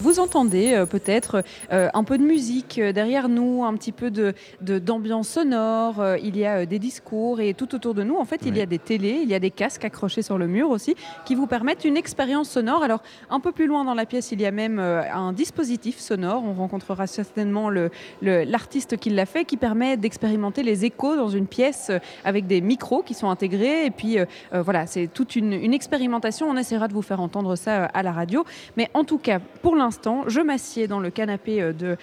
Vous 0.00 0.18
entendez 0.18 0.74
euh, 0.74 0.86
peut-être 0.86 1.44
euh, 1.72 1.88
un 1.94 2.02
peu 2.02 2.18
de 2.18 2.24
musique 2.24 2.78
euh, 2.78 2.92
derrière 2.92 3.28
nous, 3.28 3.64
un 3.64 3.72
petit 3.74 3.92
peu 3.92 4.10
de, 4.10 4.34
d'ambiance 4.60 5.28
sonore, 5.28 6.00
euh, 6.00 6.18
il 6.18 6.36
y 6.36 6.44
a 6.44 6.58
euh, 6.58 6.66
des 6.66 6.80
discours 6.80 7.40
et 7.40 7.54
tout 7.54 7.74
autour 7.76 7.94
de 7.94 8.02
nous, 8.02 8.16
en 8.16 8.24
fait, 8.24 8.40
il 8.44 8.56
y 8.56 8.60
a 8.60 8.66
des 8.66 8.80
télés, 8.80 9.20
il 9.22 9.28
y 9.28 9.34
a 9.34 9.38
des 9.38 9.52
casques 9.52 9.84
accrochés 9.84 10.22
sur 10.22 10.36
le 10.36 10.48
mur 10.48 10.68
aussi 10.70 10.96
qui 11.24 11.36
vous 11.36 11.46
permettent 11.46 11.84
une 11.84 11.96
expérience 11.96 12.50
sonore. 12.50 12.82
Alors, 12.82 13.02
un 13.30 13.38
peu 13.38 13.52
plus 13.52 13.66
loin 13.66 13.84
dans 13.84 13.94
la 13.94 14.04
pièce, 14.04 14.32
il 14.32 14.40
y 14.40 14.46
a 14.46 14.50
même 14.50 14.80
euh, 14.80 15.02
un 15.12 15.32
dispositif 15.32 16.00
sonore. 16.00 16.42
On 16.44 16.54
rencontrera 16.54 17.06
certainement 17.06 17.70
le, 17.70 17.90
le, 18.20 18.42
l'artiste 18.42 18.96
qui 18.96 19.10
l'a 19.10 19.26
fait, 19.26 19.44
qui 19.44 19.56
permet 19.56 19.96
d'expérimenter 19.96 20.64
les 20.64 20.84
échos 20.84 21.14
dans 21.16 21.28
une 21.28 21.46
pièce 21.46 21.90
euh, 21.90 21.98
avec 22.24 22.48
des 22.48 22.60
micros 22.60 23.02
qui 23.02 23.14
sont 23.14 23.30
intégrés. 23.30 23.86
Et 23.86 23.90
puis, 23.92 24.18
euh, 24.18 24.26
voilà, 24.52 24.86
c'est 24.86 25.06
toute 25.06 25.36
une, 25.36 25.52
une 25.52 25.72
expérimentation. 25.72 26.48
On 26.50 26.56
essaiera 26.56 26.88
de 26.88 26.94
vous 26.94 27.02
faire 27.02 27.20
entendre 27.20 27.54
ça 27.54 27.84
à 27.84 28.02
la 28.02 28.10
radio. 28.10 28.44
Mais 28.76 28.90
en 28.92 29.04
tout 29.04 29.18
cas, 29.18 29.38
pour 29.62 29.76
l'instant, 29.76 29.83
je 30.26 30.40
m'assieds 30.40 30.88
dans 30.88 31.00
le 31.00 31.10
canapé 31.10 31.72
de 31.72 31.96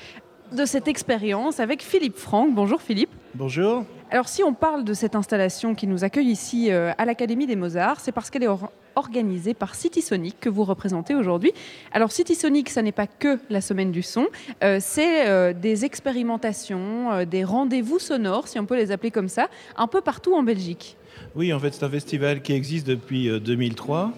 de 0.51 0.65
cette 0.65 0.87
expérience 0.87 1.59
avec 1.59 1.81
Philippe 1.81 2.17
Franck. 2.17 2.53
Bonjour 2.53 2.81
Philippe. 2.81 3.09
Bonjour. 3.35 3.85
Alors 4.09 4.27
si 4.27 4.43
on 4.43 4.53
parle 4.53 4.83
de 4.83 4.93
cette 4.93 5.15
installation 5.15 5.73
qui 5.73 5.87
nous 5.87 6.03
accueille 6.03 6.27
ici 6.27 6.69
euh, 6.69 6.91
à 6.97 7.05
l'Académie 7.05 7.47
des 7.47 7.55
Mozarts, 7.55 8.01
c'est 8.01 8.11
parce 8.11 8.29
qu'elle 8.29 8.43
est 8.43 8.49
organisée 8.95 9.53
par 9.53 9.73
City 9.73 10.01
Sonic 10.01 10.37
que 10.41 10.49
vous 10.49 10.65
représentez 10.65 11.15
aujourd'hui. 11.15 11.53
Alors 11.93 12.11
City 12.11 12.35
Sonic, 12.35 12.69
ça 12.69 12.81
n'est 12.81 12.91
pas 12.91 13.07
que 13.07 13.39
la 13.49 13.61
semaine 13.61 13.91
du 13.91 14.01
son, 14.01 14.27
euh, 14.63 14.79
c'est 14.81 15.29
euh, 15.29 15.53
des 15.53 15.85
expérimentations, 15.85 17.23
des 17.23 17.45
rendez-vous 17.45 17.99
sonores, 17.99 18.49
si 18.49 18.59
on 18.59 18.65
peut 18.65 18.75
les 18.75 18.91
appeler 18.91 19.11
comme 19.11 19.29
ça, 19.29 19.49
un 19.77 19.87
peu 19.87 20.01
partout 20.01 20.33
en 20.33 20.43
Belgique. 20.43 20.97
Oui, 21.35 21.53
en 21.53 21.59
fait 21.59 21.73
c'est 21.73 21.85
un 21.85 21.89
festival 21.89 22.41
qui 22.41 22.51
existe 22.51 22.85
depuis 22.85 23.29
2003 23.39 24.11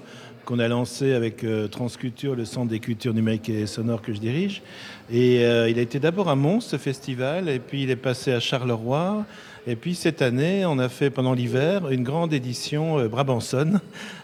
qu'on 0.45 0.59
a 0.59 0.67
lancé 0.67 1.13
avec 1.13 1.45
Transculture, 1.71 2.35
le 2.35 2.45
Centre 2.45 2.69
des 2.69 2.79
cultures 2.79 3.13
numériques 3.13 3.49
et 3.49 3.65
sonores 3.65 4.01
que 4.01 4.13
je 4.13 4.19
dirige. 4.19 4.61
Et 5.11 5.41
il 5.41 5.79
a 5.79 5.81
été 5.81 5.99
d'abord 5.99 6.29
à 6.29 6.35
Mons, 6.35 6.61
ce 6.61 6.77
festival, 6.77 7.49
et 7.49 7.59
puis 7.59 7.83
il 7.83 7.89
est 7.89 7.95
passé 7.95 8.31
à 8.31 8.39
Charleroi, 8.39 9.25
et 9.65 9.77
puis 9.77 9.95
cette 9.95 10.21
année, 10.21 10.65
on 10.65 10.77
a 10.77 10.89
fait 10.89 11.09
pendant 11.09 11.33
l'hiver 11.33 11.89
une 11.89 12.03
grande 12.03 12.33
édition 12.33 12.99
euh, 12.99 13.07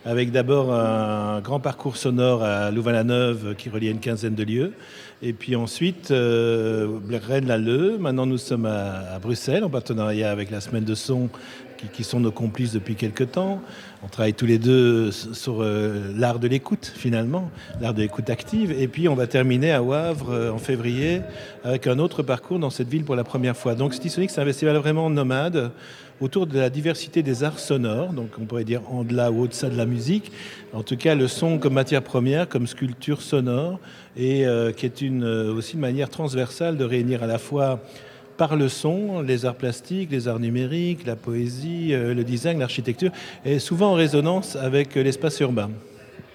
avec 0.04 0.32
d'abord 0.32 0.74
un 0.74 1.40
grand 1.40 1.62
parcours 1.62 1.96
sonore 1.96 2.44
à 2.44 2.72
Louvain-la-Neuve 2.72 3.56
qui 3.58 3.70
reliait 3.70 3.92
une 3.92 4.02
quinzaine 4.02 4.36
de 4.36 4.44
lieux. 4.44 4.74
Et 5.22 5.32
puis 5.32 5.56
ensuite, 5.56 6.12
euh, 6.12 7.00
Rennes-Lalleux. 7.10 7.98
Maintenant, 8.00 8.26
nous 8.26 8.38
sommes 8.38 8.66
à, 8.66 9.18
Bruxelles 9.22 9.64
en 9.64 9.70
partenariat 9.70 10.30
avec 10.30 10.52
la 10.52 10.60
Semaine 10.60 10.84
de 10.84 10.96
Son 10.96 11.30
qui, 11.94 12.04
sont 12.04 12.20
nos 12.20 12.32
complices 12.32 12.74
depuis 12.74 12.96
quelques 12.96 13.32
temps. 13.32 13.62
On 14.04 14.08
travaille 14.08 14.34
tous 14.34 14.46
les 14.46 14.58
deux 14.58 15.12
sur 15.12 15.62
euh, 15.62 16.14
l'art 16.16 16.40
de 16.40 16.48
l'écoute, 16.48 16.92
finalement, 16.96 17.52
l'art 17.82 17.94
de 17.94 18.02
l'écoute 18.02 18.30
active. 18.30 18.72
Et 18.72 18.88
puis, 18.88 19.08
on 19.08 19.16
va 19.16 19.28
terminer 19.28 19.72
à 19.72 19.82
Wavre 19.82 20.32
euh, 20.32 20.52
en 20.52 20.58
février 20.58 21.22
avec 21.64 21.88
un 21.88 22.00
autre 22.00 22.24
parcours 22.24 22.60
dans 22.60 22.70
cette 22.70 22.90
ville 22.90 23.04
pour 23.04 23.16
la 23.16 23.24
première 23.24 23.56
fois. 23.56 23.76
Donc, 23.76 23.94
Stisonic, 23.94 24.30
c'est 24.30 24.42
un 24.42 24.46
festival 24.46 24.78
vraiment 24.78 25.10
nomade 25.10 25.72
autour 26.22 26.48
de 26.48 26.60
la 26.60 26.70
diversité 26.70 27.24
des 27.24 27.46
arts 27.46 27.60
sonores, 27.60 28.12
donc 28.12 28.32
on 28.42 28.44
pourrait 28.44 28.66
dire 28.66 28.82
en 28.92 29.06
delà 29.06 29.32
ou 29.32 29.44
au-delà 29.44 29.70
de 29.70 29.78
la 29.78 29.86
musique. 29.86 30.34
En 30.74 30.84
tout 30.84 30.98
cas, 30.98 31.16
le 31.16 31.30
son 31.30 31.60
comme 31.60 31.74
matière 31.74 32.04
première, 32.04 32.50
comme 32.50 32.68
sculpture 32.68 33.22
sonore, 33.22 33.80
et 34.18 34.46
euh, 34.46 34.74
qui 34.74 34.86
est 34.86 35.02
une, 35.02 35.24
aussi 35.24 35.76
une 35.76 35.80
manière 35.80 36.10
transversale 36.10 36.76
de 36.76 36.84
réunir 36.84 37.24
à 37.24 37.28
la 37.28 37.38
fois 37.38 37.80
par 38.40 38.56
le 38.56 38.70
son, 38.70 39.22
les 39.22 39.46
arts 39.46 39.56
plastiques, 39.56 40.12
les 40.12 40.30
arts 40.30 40.40
numériques, 40.40 41.06
la 41.06 41.18
poésie, 41.18 41.90
euh, 41.94 42.14
le 42.14 42.24
design, 42.24 42.58
l'architecture, 42.58 43.12
et 43.44 43.60
souvent 43.60 43.92
en 43.92 43.96
résonance 43.96 44.56
avec 44.56 44.96
euh, 44.96 45.04
l'espace 45.04 45.42
urbain. 45.42 45.70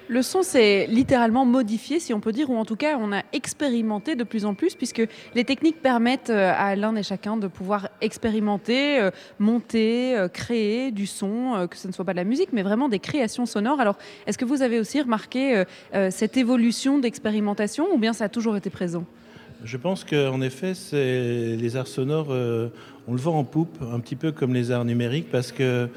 Le 0.08 0.20
son 0.20 0.42
s'est 0.42 0.86
littéralement 0.86 1.46
modifié, 1.46 1.98
si 2.00 2.12
on 2.12 2.20
peut 2.20 2.30
dire, 2.30 2.50
ou 2.50 2.58
en 2.58 2.66
tout 2.66 2.76
cas, 2.76 2.98
on 3.00 3.10
a 3.10 3.22
expérimenté 3.32 4.16
de 4.16 4.22
plus 4.22 4.44
en 4.44 4.52
plus, 4.52 4.74
puisque 4.74 5.02
les 5.34 5.44
techniques 5.44 5.80
permettent 5.80 6.28
euh, 6.28 6.52
à 6.54 6.76
l'un 6.76 6.94
et 6.94 7.02
chacun 7.02 7.38
de 7.38 7.46
pouvoir 7.46 7.88
expérimenter, 8.02 9.08
monter, 9.38 10.26
créer 10.34 10.90
du 10.90 11.06
son, 11.06 11.66
que 11.70 11.76
ce 11.78 11.88
ne 11.88 11.92
soit 11.94 12.04
pas 12.04 12.12
de 12.12 12.18
la 12.18 12.24
musique, 12.24 12.50
mais 12.52 12.62
vraiment 12.62 12.90
des 12.90 12.98
créations 12.98 13.46
sonores. 13.46 13.80
Alors, 13.80 13.96
est-ce 14.26 14.36
que 14.36 14.44
vous 14.44 14.60
avez 14.60 14.78
aussi 14.78 15.00
remarqué 15.00 15.64
cette 16.10 16.36
évolution 16.36 16.98
d'expérimentation, 16.98 17.86
ou 17.94 17.96
bien 17.96 18.12
ça 18.12 18.26
a 18.26 18.28
toujours 18.28 18.56
été 18.56 18.68
présent? 18.68 19.06
Je 19.64 19.76
pense 19.78 20.04
qu'en 20.04 20.40
effet, 20.42 20.74
les 20.92 21.76
arts 21.76 21.86
sonores, 21.86 22.28
euh, 22.30 22.68
on 23.08 23.12
le 23.12 23.18
voit 23.18 23.32
en 23.32 23.44
poupe, 23.44 23.76
un 23.92 23.98
petit 23.98 24.16
peu 24.16 24.30
comme 24.30 24.52
les 24.52 24.70
arts 24.70 24.84
numériques, 24.84 25.30
parce 25.30 25.52
que 25.52 25.88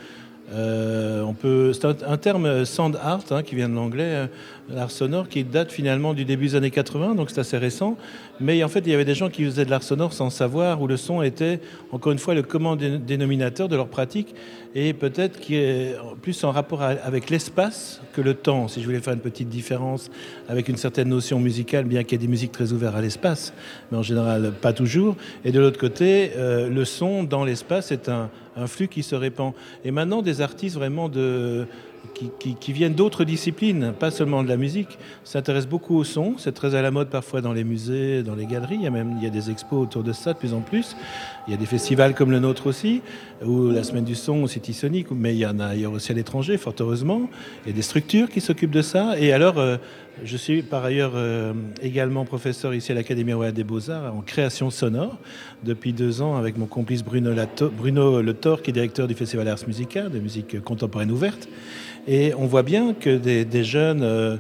euh, 0.54 1.22
on 1.24 1.34
peut, 1.34 1.74
c'est 1.74 2.04
un, 2.04 2.18
terme 2.18 2.64
sound 2.64 2.98
art 3.02 3.26
hein, 3.32 3.44
qui 3.44 3.56
vient 3.56 3.68
de 3.68 3.76
l'anglais, 3.76 4.04
euh, 4.14 4.28
l'art 4.70 4.92
sonore, 4.92 5.30
qui 5.30 5.44
date 5.44 5.72
finalement 5.72 6.14
du 6.14 6.26
début 6.26 6.48
des 6.48 6.56
années 6.56 6.72
80, 6.72 7.16
donc 7.16 7.30
c'est 7.30 7.40
assez 7.40 7.58
récent. 7.58 7.98
Mais 8.40 8.64
en 8.64 8.68
fait, 8.68 8.80
il 8.80 8.90
y 8.90 8.94
avait 8.94 9.06
des 9.06 9.16
gens 9.16 9.30
qui 9.30 9.44
faisaient 9.46 9.66
de 9.66 9.70
l'art 9.70 9.84
sonore 9.84 10.14
sans 10.14 10.30
savoir 10.30 10.82
où 10.82 10.88
le 10.88 10.98
son 10.98 11.22
était, 11.22 11.60
encore 11.92 12.12
une 12.12 12.20
fois, 12.20 12.34
le 12.34 12.44
commun 12.44 12.76
dénominateur 12.76 13.68
de 13.68 13.76
leur 13.76 13.88
pratique, 13.88 14.36
et 14.76 14.94
peut-être 14.94 15.40
qui 15.40 15.56
est 15.56 15.96
plus 16.22 16.44
en 16.44 16.52
rapport 16.52 16.82
avec 16.82 17.30
l'espace 17.30 18.02
que 18.14 18.22
le 18.22 18.34
temps. 18.34 18.68
Si 18.68 18.82
je 18.82 18.86
voulais 18.86 19.00
faire 19.00 19.14
une 19.14 19.20
petite 19.20 19.50
différence 19.50 20.12
avec 20.50 20.68
une 20.68 20.78
certaine 20.78 21.10
notion 21.10 21.40
musicale, 21.40 21.86
bien 21.86 22.04
qu'il 22.04 22.14
y 22.14 22.16
ait 22.16 22.26
des 22.26 22.32
musiques 22.32 22.52
très 22.52 22.74
ouvertes 22.74 22.96
à 22.96 23.02
l'espace, 23.02 23.54
mais 23.92 23.98
en 23.98 24.04
général 24.04 24.52
pas 24.62 24.74
toujours. 24.74 25.16
Et 25.46 25.52
de 25.52 25.60
l'autre 25.60 25.80
côté, 25.80 26.32
euh, 26.36 26.70
le 26.70 26.86
son 26.86 27.24
dans 27.24 27.44
l'espace 27.44 27.92
est 27.92 28.10
un, 28.10 28.30
un 28.58 28.68
flux 28.68 28.88
qui 28.88 29.04
se 29.04 29.16
répand. 29.16 29.54
Et 29.86 29.92
maintenant, 29.92 30.22
des 30.22 30.42
artistes 30.42 30.76
vraiment 30.76 31.10
de 31.10 31.66
qui, 32.14 32.74
viennent 32.74 32.94
d'autres 32.94 33.24
disciplines, 33.24 33.94
pas 33.98 34.12
seulement 34.12 34.44
de 34.44 34.50
la 34.50 34.58
musique, 34.58 34.98
s'intéressent 35.24 35.70
beaucoup 35.70 35.96
au 35.96 36.04
son. 36.04 36.36
C'est 36.38 36.54
très 36.54 36.76
à 36.76 36.82
la 36.82 36.92
mode 36.92 37.10
parfois 37.10 37.42
dans 37.42 37.54
les 37.54 37.64
musées, 37.64 38.24
dans 38.24 38.36
les 38.36 38.46
galeries. 38.46 38.76
Il 38.76 38.84
y 38.84 38.88
a 38.88 38.92
même 38.92 39.16
il 39.18 39.24
y 39.24 39.28
a 39.28 39.30
des 39.30 39.50
expos 39.50 39.82
autour 39.82 40.04
de 40.04 40.14
ça 40.14 40.34
de 40.34 40.38
plus 40.38 40.54
en 40.54 40.62
plus. 40.62 40.96
Il 41.48 41.52
y 41.52 41.54
a 41.54 41.58
des 41.58 41.66
festivals 41.66 42.14
comme 42.14 42.32
le 42.32 42.40
nôtre 42.40 42.68
aussi, 42.68 43.02
ou 43.46 43.70
la 43.70 43.84
Semaine 43.84 44.04
du 44.04 44.16
Son 44.16 44.44
au 44.44 44.48
City 44.48 44.74
Sonic, 44.74 45.12
mais 45.12 45.34
il 45.34 45.40
y 45.40 45.46
en 45.46 45.60
a 45.60 45.68
ailleurs 45.68 45.94
aussi 45.94 46.12
à 46.12 46.16
l'étranger, 46.16 46.58
fort 46.58 46.76
heureusement. 46.80 47.30
Il 47.66 47.70
y 47.70 47.74
a 47.74 47.76
des 47.76 47.82
structures 47.82 48.30
qui 48.30 48.42
s'occupent 48.42 48.72
de 48.72 48.82
ça. 48.82 49.18
Et 49.20 49.32
alors, 49.32 49.58
euh, 49.58 49.78
je 50.24 50.36
suis 50.36 50.62
par 50.62 50.84
ailleurs 50.84 51.14
euh, 51.16 51.54
également 51.82 52.26
professeur 52.26 52.74
ici 52.74 52.92
à 52.92 52.96
l'Académie 52.96 53.34
royale 53.34 53.54
des 53.54 53.64
Beaux-Arts 53.64 54.16
en 54.16 54.22
création 54.22 54.70
sonore 54.70 55.18
depuis 55.64 55.94
deux 55.94 56.22
ans 56.22 56.36
avec 56.36 56.58
mon 56.58 56.66
complice 56.66 57.04
Bruno, 57.04 57.32
Bruno 57.78 58.22
Le 58.22 58.34
Thor, 58.34 58.62
qui 58.62 58.72
est 58.72 58.74
directeur 58.74 59.08
du 59.08 59.14
Festival 59.14 59.48
Ars 59.48 59.60
Musica, 59.68 60.10
de 60.10 60.20
musique 60.20 60.62
contemporaine 60.64 61.12
ouverte. 61.12 61.48
Et 62.08 62.34
on 62.36 62.46
voit 62.46 62.64
bien 62.64 62.94
que 62.94 63.18
des, 63.18 63.64
jeunes 63.66 64.02
euh, 64.02 64.38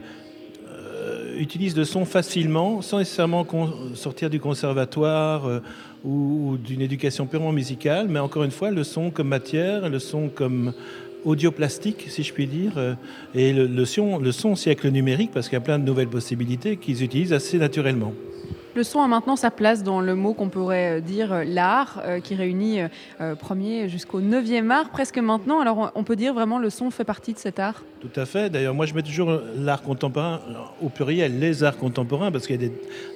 euh, 0.69 1.37
utilisent 1.37 1.75
le 1.75 1.83
son 1.83 2.05
facilement, 2.05 2.81
sans 2.81 2.99
nécessairement 2.99 3.45
sortir 3.93 4.29
du 4.29 4.39
conservatoire 4.39 5.45
euh, 5.45 5.59
ou, 6.05 6.57
d'une 6.57 6.81
éducation 6.81 7.25
purement 7.25 7.51
musicale, 7.51 8.07
mais 8.09 8.19
encore 8.19 8.45
une 8.45 8.51
fois, 8.51 8.71
le 8.71 8.85
son 8.85 9.11
comme 9.11 9.27
matière, 9.27 9.89
le 9.89 9.99
son 9.99 10.29
comme 10.29 10.73
audioplastique, 11.25 12.05
si 12.07 12.23
je 12.23 12.31
puis 12.31 12.47
dire, 12.47 12.95
et 13.35 13.51
le, 13.51 13.85
son, 13.85 14.17
le 14.17 14.31
son 14.31 14.55
siècle 14.55 14.89
numérique, 14.89 15.31
parce 15.33 15.49
qu'il 15.49 15.57
y 15.57 15.61
a 15.61 15.65
plein 15.65 15.77
de 15.77 15.83
nouvelles 15.83 16.07
possibilités 16.07 16.77
qu'ils 16.77 17.03
utilisent 17.03 17.33
assez 17.33 17.57
naturellement. 17.57 18.13
Le 18.77 18.83
son 18.83 19.01
a 19.01 19.07
maintenant 19.07 19.35
sa 19.35 19.49
place 19.49 19.81
dans 19.81 20.01
le 20.01 20.13
mot 20.13 20.35
qu'on 20.35 20.49
pourrait 20.49 20.97
euh, 20.97 21.01
dire 21.01 21.33
euh, 21.33 21.43
l'art, 21.43 21.99
euh, 22.05 22.19
qui 22.19 22.35
réunit 22.35 22.81
premier 23.39 23.89
jusqu'au 23.89 24.21
9e 24.21 24.69
art, 24.69 24.91
presque 24.91 25.17
maintenant. 25.17 25.59
Alors 25.61 25.91
on 25.95 26.03
peut 26.03 26.15
dire 26.15 26.35
vraiment 26.35 26.59
le 26.59 26.69
son 26.69 26.91
fait 26.91 27.03
partie 27.03 27.33
de 27.33 27.39
cet 27.39 27.57
art? 27.57 27.83
Tout 28.01 28.11
à 28.15 28.27
fait. 28.27 28.51
D'ailleurs, 28.51 28.75
moi 28.75 28.85
je 28.85 28.93
mets 28.93 29.01
toujours 29.01 29.31
l'art 29.57 29.81
contemporain 29.81 30.41
au 30.79 30.89
pluriel, 30.89 31.39
les 31.39 31.63
arts 31.63 31.77
contemporains, 31.77 32.31
parce 32.31 32.45
qu'il 32.45 32.61
y 32.61 32.65
a 32.65 32.69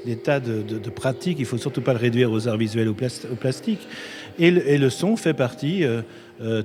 des, 0.06 0.18
tas 0.18 0.40
de, 0.40 0.90
pratiques. 0.90 1.38
Il 1.40 1.46
faut 1.46 1.60
surtout 1.60 1.82
pas 1.82 1.94
le 1.94 2.00
réduire 2.00 2.32
aux 2.32 2.48
arts 2.48 2.58
visuels 2.58 2.88
ou 2.88 2.94
au 2.94 3.36
plastique. 3.36 3.88
Et 4.40 4.50
le, 4.50 4.90
son 4.90 5.16
fait 5.16 5.36
partie. 5.36 5.86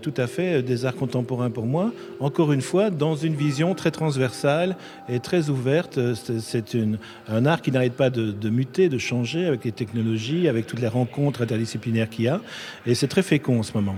Tout 0.03 0.15
à 0.17 0.27
fait 0.27 0.63
des 0.63 0.85
arts 0.87 0.97
contemporains 0.97 1.51
pour 1.51 1.67
moi. 1.67 1.93
Encore 2.21 2.53
une 2.53 2.63
fois, 2.63 2.91
dans 2.91 3.17
une 3.17 3.35
vision 3.35 3.75
très 3.75 3.91
transversale 3.91 4.77
et 5.09 5.21
très 5.21 5.51
ouverte. 5.51 5.99
C'est 6.15 6.77
un 7.29 7.47
art 7.47 7.63
qui 7.63 7.73
n'arrête 7.73 7.95
pas 7.95 8.11
de, 8.11 8.33
de, 8.33 8.51
muter, 8.51 8.89
de 8.89 8.99
changer 8.99 9.47
avec 9.47 9.65
les 9.65 9.73
technologies, 9.73 10.49
avec 10.49 10.67
toutes 10.67 10.81
les 10.81 10.89
rencontres 10.89 11.43
interdisciplinaires 11.43 12.09
qu'il 12.09 12.25
y 12.25 12.29
a. 12.29 12.41
Et 12.87 12.95
c'est 12.95 13.09
très 13.09 13.23
fécond 13.23 13.59
en 13.59 13.63
ce 13.63 13.73
moment. 13.75 13.97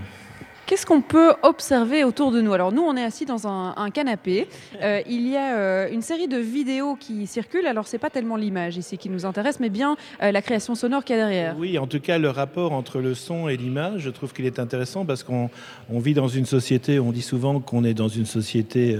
Qu'est-ce 0.68 0.84
qu'on 0.84 1.00
peut 1.00 1.32
observer 1.44 2.04
autour 2.04 2.30
de 2.30 2.42
nous? 2.42 2.52
Alors 2.52 2.72
nous, 2.72 2.82
on 2.82 2.94
est 2.94 3.02
assis 3.02 3.24
dans 3.24 3.48
un, 3.48 3.90
canapé. 3.90 4.46
Euh, 4.82 5.00
il 5.08 5.26
y 5.26 5.36
a 5.36 5.56
euh, 5.56 5.88
une 5.90 6.02
série 6.02 6.28
de 6.28 6.36
vidéos 6.36 6.94
qui 6.94 7.26
circulent. 7.26 7.66
Alors 7.66 7.88
c'est 7.88 7.98
pas 7.98 8.10
tellement 8.10 8.36
l'image 8.36 8.76
ici 8.76 8.96
qui 8.96 9.08
nous 9.08 9.26
intéresse, 9.26 9.58
mais 9.58 9.70
bien 9.70 9.96
euh, 10.22 10.30
la 10.30 10.40
création 10.40 10.74
sonore 10.76 11.04
qu'il 11.04 11.16
y 11.16 11.18
a 11.18 11.22
derrière. 11.22 11.56
Oui, 11.58 11.78
en 11.78 11.86
tout 11.86 11.98
cas 11.98 12.18
le 12.18 12.30
rapport 12.30 12.72
entre 12.72 13.00
le 13.00 13.14
son 13.14 13.48
et 13.48 13.56
l'image, 13.56 14.02
je 14.02 14.10
trouve 14.10 14.32
qu'il 14.32 14.46
est 14.46 14.58
intéressant 14.60 15.04
parce 15.04 15.24
qu'on 15.24 15.50
vit 15.90 16.14
dans 16.14 16.28
une 16.28 16.46
société. 16.46 17.00
On 17.00 17.10
dit 17.10 17.22
souvent 17.22 17.58
qu'on 17.60 17.82
est 17.82 17.94
dans 17.94 18.08
une 18.08 18.26
société 18.26 18.98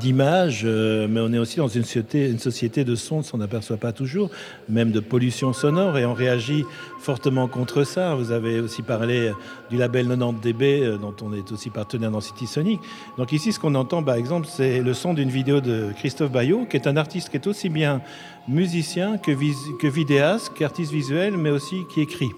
d'image, 0.00 0.64
mais 0.64 1.20
on 1.20 1.32
est 1.32 1.38
aussi 1.38 1.58
dans 1.58 1.68
une 1.68 1.84
société, 1.84 2.30
une 2.30 2.38
société 2.38 2.84
de 2.84 2.94
son. 2.94 3.16
On 3.16 3.22
s'en 3.22 3.40
aperçoit 3.40 3.76
pas 3.76 3.92
toujours, 3.92 4.30
même 4.68 4.90
de 4.90 5.00
pollution 5.00 5.52
sonore, 5.52 5.98
et 5.98 6.06
on 6.06 6.14
réagit 6.14 6.64
fortement 6.98 7.46
contre 7.46 7.84
ça. 7.84 8.14
Vous 8.14 8.32
avez 8.32 8.58
aussi 8.58 8.82
parlé 8.82 9.30
du 9.70 9.76
label 9.76 10.08
90 10.08 10.45
Euh, 10.60 10.96
dont 10.96 11.14
on 11.22 11.32
est 11.32 11.50
aussi 11.52 11.70
partenaire 11.70 12.10
dans 12.10 12.20
City 12.20 12.46
Sonic. 12.46 12.80
Donc 13.18 13.32
ici, 13.32 13.52
ce 13.52 13.58
qu'on 13.58 13.74
entend, 13.74 14.02
par 14.02 14.14
exemple, 14.14 14.46
c'est 14.48 14.80
le 14.80 14.94
son 14.94 15.14
d'une 15.14 15.28
vidéo 15.28 15.60
de 15.60 15.92
Christophe 15.96 16.30
Bayot, 16.30 16.66
qui 16.66 16.76
est 16.76 16.86
un 16.86 16.96
artiste 16.96 17.30
qui 17.30 17.36
est 17.36 17.46
aussi 17.46 17.68
bien 17.68 18.00
musicien 18.48 19.18
que, 19.18 19.32
que 19.78 19.86
vidéaste, 19.86 20.52
qu'artiste 20.54 20.92
visuel, 20.92 21.36
mais 21.36 21.50
aussi 21.50 21.84
qui 21.88 22.00
écrit. 22.00 22.30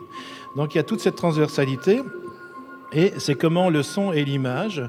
Donc 0.56 0.74
il 0.74 0.78
y 0.78 0.80
a 0.80 0.84
toute 0.84 1.00
cette 1.00 1.16
transversalité, 1.16 2.00
et 2.92 3.12
c'est 3.18 3.34
comment 3.34 3.68
le 3.68 3.82
son 3.82 4.12
et 4.12 4.24
l'image 4.24 4.82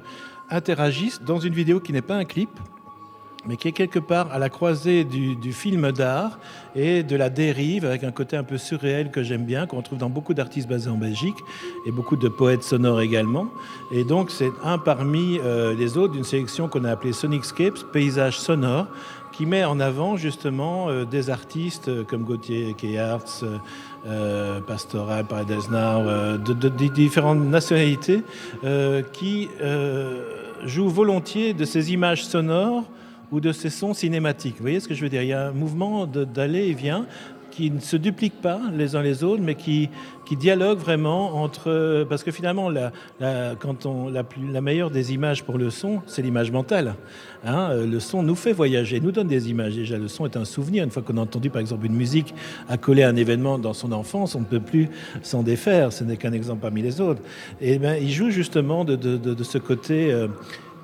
interagissent 0.50 1.22
dans 1.22 1.40
une 1.40 1.54
vidéo 1.54 1.80
qui 1.80 1.94
n'est 1.94 2.02
pas 2.02 2.16
un 2.16 2.26
clip, 2.26 2.50
mais 3.50 3.58
qui 3.58 3.68
est 3.68 3.74
quelque 3.74 4.00
part 4.00 4.32
à 4.32 4.40
la 4.40 4.50
croisée 4.50 5.04
du, 5.04 5.54
film 5.54 5.92
d'art 5.92 6.40
et 6.76 7.02
de 7.02 7.16
la 7.16 7.30
dérive, 7.30 7.84
avec 7.84 8.04
un 8.04 8.12
côté 8.12 8.38
un 8.38 8.44
peu 8.44 8.58
surréel 8.58 9.10
que 9.10 9.24
j'aime 9.24 9.44
bien, 9.44 9.66
qu'on 9.66 9.82
trouve 9.82 9.98
dans 9.98 10.10
beaucoup 10.10 10.36
d'artistes 10.36 10.70
basés 10.70 10.90
en 10.90 10.98
Belgique 10.98 11.38
et 11.88 11.92
beaucoup 11.92 12.16
de 12.16 12.30
poètes 12.30 12.64
sonores 12.64 13.02
également. 13.02 13.48
Et 13.92 14.04
donc 14.04 14.30
c'est 14.30 14.52
un 14.64 14.78
parmi 14.78 15.40
euh, 15.40 15.74
les 15.74 15.98
autres 15.98 16.14
d'une 16.14 16.24
sélection 16.24 16.68
qu'on 16.68 16.86
a 16.86 16.92
appelée 16.92 17.12
Sonicscapes, 17.12 17.92
paysages 17.92 18.40
sonores, 18.40 18.88
qui 19.40 19.46
met 19.46 19.64
en 19.64 19.80
avant 19.80 20.18
justement 20.18 20.90
euh, 20.90 21.06
des 21.06 21.30
artistes 21.30 21.88
euh, 21.88 22.04
comme 22.04 22.24
Gauthier 22.24 22.76
Keyarts, 22.78 23.44
euh, 24.06 24.60
Pastoral, 24.60 25.26
Paradesnar, 25.26 26.02
euh, 26.06 26.38
de, 26.38 26.70
différentes 26.88 27.40
nationalités 27.40 28.24
qui 29.14 29.50
jouent 30.66 30.90
volontiers 30.90 31.54
de 31.54 31.64
ces 31.64 31.94
images 31.94 32.26
sonores 32.26 32.84
ou 33.32 33.40
de 33.40 33.52
ces 33.52 33.70
sons 33.70 33.94
cinématiques. 33.94 34.56
Vous 34.58 34.64
voyez 34.64 34.80
ce 34.80 34.88
que 34.88 34.94
je 34.94 35.02
veux 35.02 35.10
dire? 35.10 35.22
Il 35.22 35.30
y 35.30 35.34
a 35.34 35.48
un 35.48 35.52
mouvement 35.52 36.06
d'aller 36.06 36.68
et 36.68 36.74
vient 36.74 37.06
qui 37.52 37.72
ne 37.72 37.80
se 37.80 37.98
dupliquent 37.98 38.42
pas 38.42 38.62
les 38.74 38.96
uns 38.96 39.02
les 39.02 39.24
autres, 39.24 39.42
mais 39.44 39.56
qui, 39.56 39.90
qui 40.26 40.38
dialoguent 40.38 40.80
vraiment 40.80 41.42
entre... 41.42 42.06
Parce 42.08 42.24
que 42.24 42.32
finalement, 42.32 42.70
la, 42.70 42.92
quand 43.60 43.86
on, 43.86 44.10
la, 44.10 44.24
meilleure 44.62 44.92
des 44.92 45.14
images 45.14 45.44
pour 45.44 45.58
le 45.58 45.70
son, 45.70 46.02
c'est 46.06 46.22
l'image 46.22 46.52
mentale. 46.52 46.96
Hein 47.44 47.74
le 47.74 48.00
son 48.00 48.24
nous 48.24 48.36
fait 48.36 48.54
voyager, 48.54 49.00
nous 49.00 49.12
donne 49.12 49.28
des 49.28 49.50
images. 49.50 49.76
Déjà, 49.76 49.98
le 49.98 50.08
son 50.08 50.26
est 50.26 50.38
un 50.38 50.46
souvenir. 50.46 50.84
Une 50.84 50.92
fois 50.92 51.02
qu'on 51.02 51.18
a 51.18 51.22
entendu, 51.22 51.50
par 51.50 51.60
exemple, 51.60 51.86
une 51.86 51.96
musique 51.96 52.34
accolée 52.70 53.04
à 53.04 53.10
un 53.10 53.16
événement 53.16 53.60
dans 53.60 53.74
son 53.74 53.92
enfance, 53.92 54.36
on 54.36 54.42
ne 54.42 54.46
peut 54.46 54.62
plus 54.62 54.88
s'en 55.22 55.44
défaire. 55.44 55.92
Ce 55.92 56.04
n'est 56.04 56.18
qu'un 56.18 56.34
exemple 56.34 56.62
parmi 56.62 56.82
les 56.82 57.02
autres. 57.02 57.22
Et 57.62 57.80
ben, 57.80 57.98
il 58.02 58.12
joue 58.12 58.30
justement 58.30 58.86
de, 58.86 58.96
de 58.96 59.44
ce 59.44 59.58
côté... 59.58 60.14
Euh, 60.14 60.28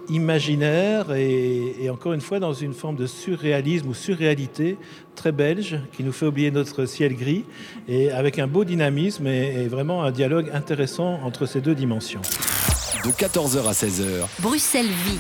imaginaire 0.10 1.14
et, 1.14 1.84
et, 1.84 1.90
encore 1.90 2.14
une 2.14 2.22
fois 2.22 2.40
dans 2.40 2.54
une 2.54 2.74
forme 2.74 2.96
de 2.96 3.08
surréalisme 3.08 3.90
ou 3.90 3.94
surréalité 3.94 4.78
très 5.16 5.32
belge 5.32 5.80
qui 5.94 6.04
nous 6.04 6.12
fait 6.12 6.26
oublier 6.26 6.52
notre 6.52 6.86
ciel 6.86 7.16
gris 7.16 7.46
et 7.88 8.12
avec 8.12 8.40
un 8.40 8.48
beau 8.48 8.64
dynamisme 8.64 9.28
et, 9.28 9.64
et 9.64 9.68
vraiment 9.68 10.04
un 10.04 10.12
dialogue 10.12 10.50
intéressant 10.54 11.20
entre 11.24 11.46
ces 11.46 11.62
deux 11.62 11.76
dimensions. 11.76 12.22
De 13.04 13.12
14h 13.12 13.68
à 13.68 13.72
16h. 13.72 14.26
Bruxelles 14.42 14.86
vit. 15.06 15.20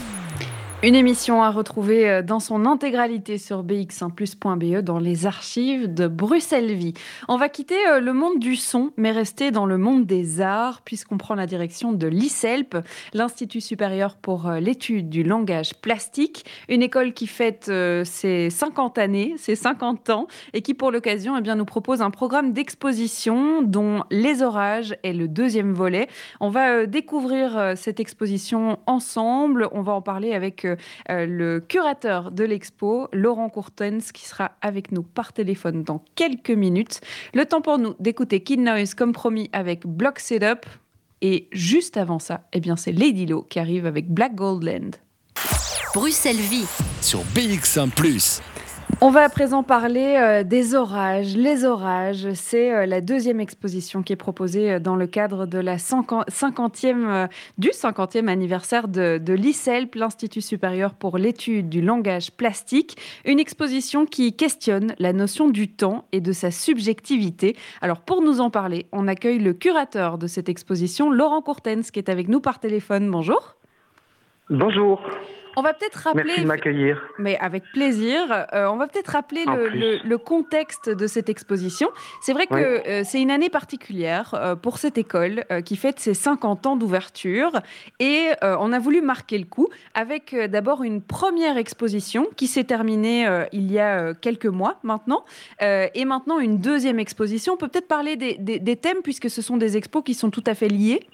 Une 0.85 0.93
émission 0.93 1.41
à 1.41 1.49
retrouver 1.49 2.07
euh, 2.07 2.21
dans 2.21 2.39
son 2.39 2.67
intégralité 2.67 3.39
sur 3.39 3.63
bx1plus.be 3.63 4.83
dans 4.83 4.99
les 4.99 5.25
archives 5.25 5.91
de 5.91 6.07
Bruxelles 6.07 6.75
Vie. 6.75 6.93
On 7.27 7.37
va 7.37 7.49
quitter 7.49 7.87
euh, 7.87 7.99
le 7.99 8.13
monde 8.13 8.37
du 8.37 8.55
son, 8.55 8.91
mais 8.95 9.11
rester 9.11 9.49
dans 9.49 9.65
le 9.65 9.79
monde 9.79 10.05
des 10.05 10.41
arts, 10.41 10.83
puisqu'on 10.85 11.17
prend 11.17 11.33
la 11.33 11.47
direction 11.47 11.91
de 11.91 12.05
l'ICELP, 12.05 12.77
l'Institut 13.15 13.61
supérieur 13.61 14.15
pour 14.15 14.47
euh, 14.47 14.59
l'étude 14.59 15.09
du 15.09 15.23
langage 15.23 15.73
plastique, 15.73 16.45
une 16.69 16.83
école 16.83 17.13
qui 17.13 17.25
fête 17.25 17.71
ses 18.03 18.51
50 18.51 18.99
années, 18.99 19.33
ses 19.39 19.55
50 19.55 20.11
ans, 20.11 20.27
et 20.53 20.61
qui 20.61 20.75
pour 20.75 20.91
l'occasion 20.91 21.35
eh 21.35 21.41
bien, 21.41 21.55
nous 21.55 21.65
propose 21.65 22.03
un 22.03 22.11
programme 22.11 22.53
d'exposition 22.53 23.63
dont 23.63 24.03
Les 24.11 24.43
Orages 24.43 24.95
est 25.01 25.13
le 25.13 25.27
deuxième 25.27 25.73
volet. 25.73 26.09
On 26.39 26.49
va 26.49 26.85
découvrir 26.85 27.73
cette 27.75 27.99
exposition 27.99 28.77
ensemble, 28.85 29.67
on 29.71 29.81
va 29.81 29.93
en 29.93 30.03
parler 30.03 30.33
avec 30.33 30.67
le 31.09 31.59
curateur 31.59 32.31
de 32.31 32.43
l'expo, 32.43 33.07
Laurent 33.13 33.49
Courtens, 33.49 34.11
qui 34.13 34.25
sera 34.25 34.51
avec 34.61 34.91
nous 34.91 35.03
par 35.03 35.33
téléphone 35.33 35.83
dans 35.83 36.03
quelques 36.15 36.51
minutes. 36.51 37.01
Le 37.33 37.45
temps 37.45 37.61
pour 37.61 37.77
nous 37.77 37.95
d'écouter 37.99 38.41
Kid 38.41 38.59
Noise 38.59 38.93
comme 38.93 39.13
promis 39.13 39.49
avec 39.53 39.85
Block 39.85 40.19
Setup. 40.19 40.65
Et 41.21 41.47
juste 41.51 41.97
avant 41.97 42.19
ça, 42.19 42.41
eh 42.53 42.59
bien 42.59 42.75
c'est 42.75 42.91
Lady 42.91 43.25
Low 43.25 43.43
qui 43.43 43.59
arrive 43.59 43.85
avec 43.85 44.09
Black 44.09 44.35
Goldland. 44.35 44.95
Bruxelles 45.93 46.35
vit 46.35 46.67
sur 47.01 47.21
BX1⁇ 47.33 47.89
on 49.05 49.11
va 49.11 49.21
à 49.21 49.29
présent 49.29 49.61
parler 49.61 50.17
euh, 50.17 50.43
des 50.43 50.73
orages. 50.73 51.37
Les 51.37 51.63
orages, 51.63 52.33
c'est 52.33 52.73
euh, 52.73 52.87
la 52.87 53.01
deuxième 53.01 53.39
exposition 53.39 54.01
qui 54.01 54.13
est 54.13 54.15
proposée 54.15 54.71
euh, 54.71 54.79
dans 54.79 54.95
le 54.95 55.05
cadre 55.05 55.45
de 55.45 55.59
la 55.59 55.75
50e, 55.75 57.29
du 57.59 57.69
50e 57.69 58.27
anniversaire 58.27 58.87
de, 58.87 59.19
de 59.19 59.33
l'ICELP, 59.33 59.93
l'Institut 59.93 60.41
supérieur 60.41 60.95
pour 60.95 61.19
l'étude 61.19 61.69
du 61.69 61.83
langage 61.83 62.31
plastique. 62.31 62.97
Une 63.25 63.39
exposition 63.39 64.07
qui 64.07 64.35
questionne 64.35 64.95
la 64.97 65.13
notion 65.13 65.49
du 65.49 65.71
temps 65.71 66.07
et 66.11 66.19
de 66.19 66.31
sa 66.31 66.49
subjectivité. 66.49 67.55
Alors 67.81 67.99
pour 67.99 68.23
nous 68.23 68.41
en 68.41 68.49
parler, 68.49 68.87
on 68.91 69.07
accueille 69.07 69.37
le 69.37 69.53
curateur 69.53 70.17
de 70.17 70.25
cette 70.25 70.49
exposition, 70.49 71.11
Laurent 71.11 71.43
Courtens, 71.43 71.91
qui 71.93 71.99
est 71.99 72.09
avec 72.09 72.27
nous 72.27 72.41
par 72.41 72.57
téléphone. 72.57 73.11
Bonjour. 73.11 73.55
Bonjour. 74.49 74.99
On 75.57 75.61
va 75.61 75.73
peut-être 75.73 75.95
rappeler. 75.95 76.23
Merci 76.25 76.41
de 76.41 76.47
m'accueillir. 76.47 77.01
Mais 77.17 77.37
avec 77.39 77.63
plaisir. 77.71 78.45
Euh, 78.53 78.67
on 78.67 78.77
va 78.77 78.87
peut-être 78.87 79.09
rappeler 79.09 79.45
le, 79.45 79.69
le, 79.69 79.99
le, 80.03 80.17
contexte 80.17 80.89
de 80.89 81.07
cette 81.07 81.29
exposition. 81.29 81.89
C'est 82.21 82.33
vrai 82.33 82.47
que 82.47 82.55
euh, 82.55 83.03
c'est 83.05 83.21
une 83.21 83.31
année 83.31 83.49
particulière 83.49 84.33
euh, 84.33 84.55
pour 84.55 84.77
cette 84.77 84.97
école 84.97 85.45
euh, 85.51 85.61
qui 85.61 85.75
fête 85.75 85.99
ses 85.99 86.13
50 86.13 86.65
ans 86.65 86.75
d'ouverture. 86.75 87.51
Et 87.99 88.29
euh, 88.43 88.57
on 88.59 88.73
a 88.73 88.79
voulu 88.79 89.01
marquer 89.01 89.37
le 89.37 89.45
coup 89.45 89.69
avec 89.93 90.33
euh, 90.33 90.47
d'abord 90.47 90.83
une 90.83 91.01
première 91.01 91.57
exposition 91.57 92.27
qui 92.35 92.47
s'est 92.47 92.63
terminée 92.63 93.25
il 93.51 93.71
y 93.71 93.79
a 93.79 94.13
quelques 94.13 94.45
mois 94.45 94.79
maintenant. 94.83 95.23
et 95.61 96.05
maintenant 96.05 96.39
une 96.39 96.59
deuxième 96.59 96.99
exposition. 96.99 97.53
On 97.53 97.57
peut 97.57 97.67
peut-être 97.67 97.87
parler 97.87 98.15
des, 98.15 98.35
des, 98.35 98.59
des 98.59 98.75
thèmes 98.75 99.01
puisque 99.03 99.29
ce 99.29 99.41
sont 99.41 99.57
des 99.57 99.77
expos 99.77 100.03
qui 100.03 100.13
sont 100.13 100.29
tout 100.29 100.43
à 100.45 100.55
fait 100.55 100.67
liés. 100.67 101.07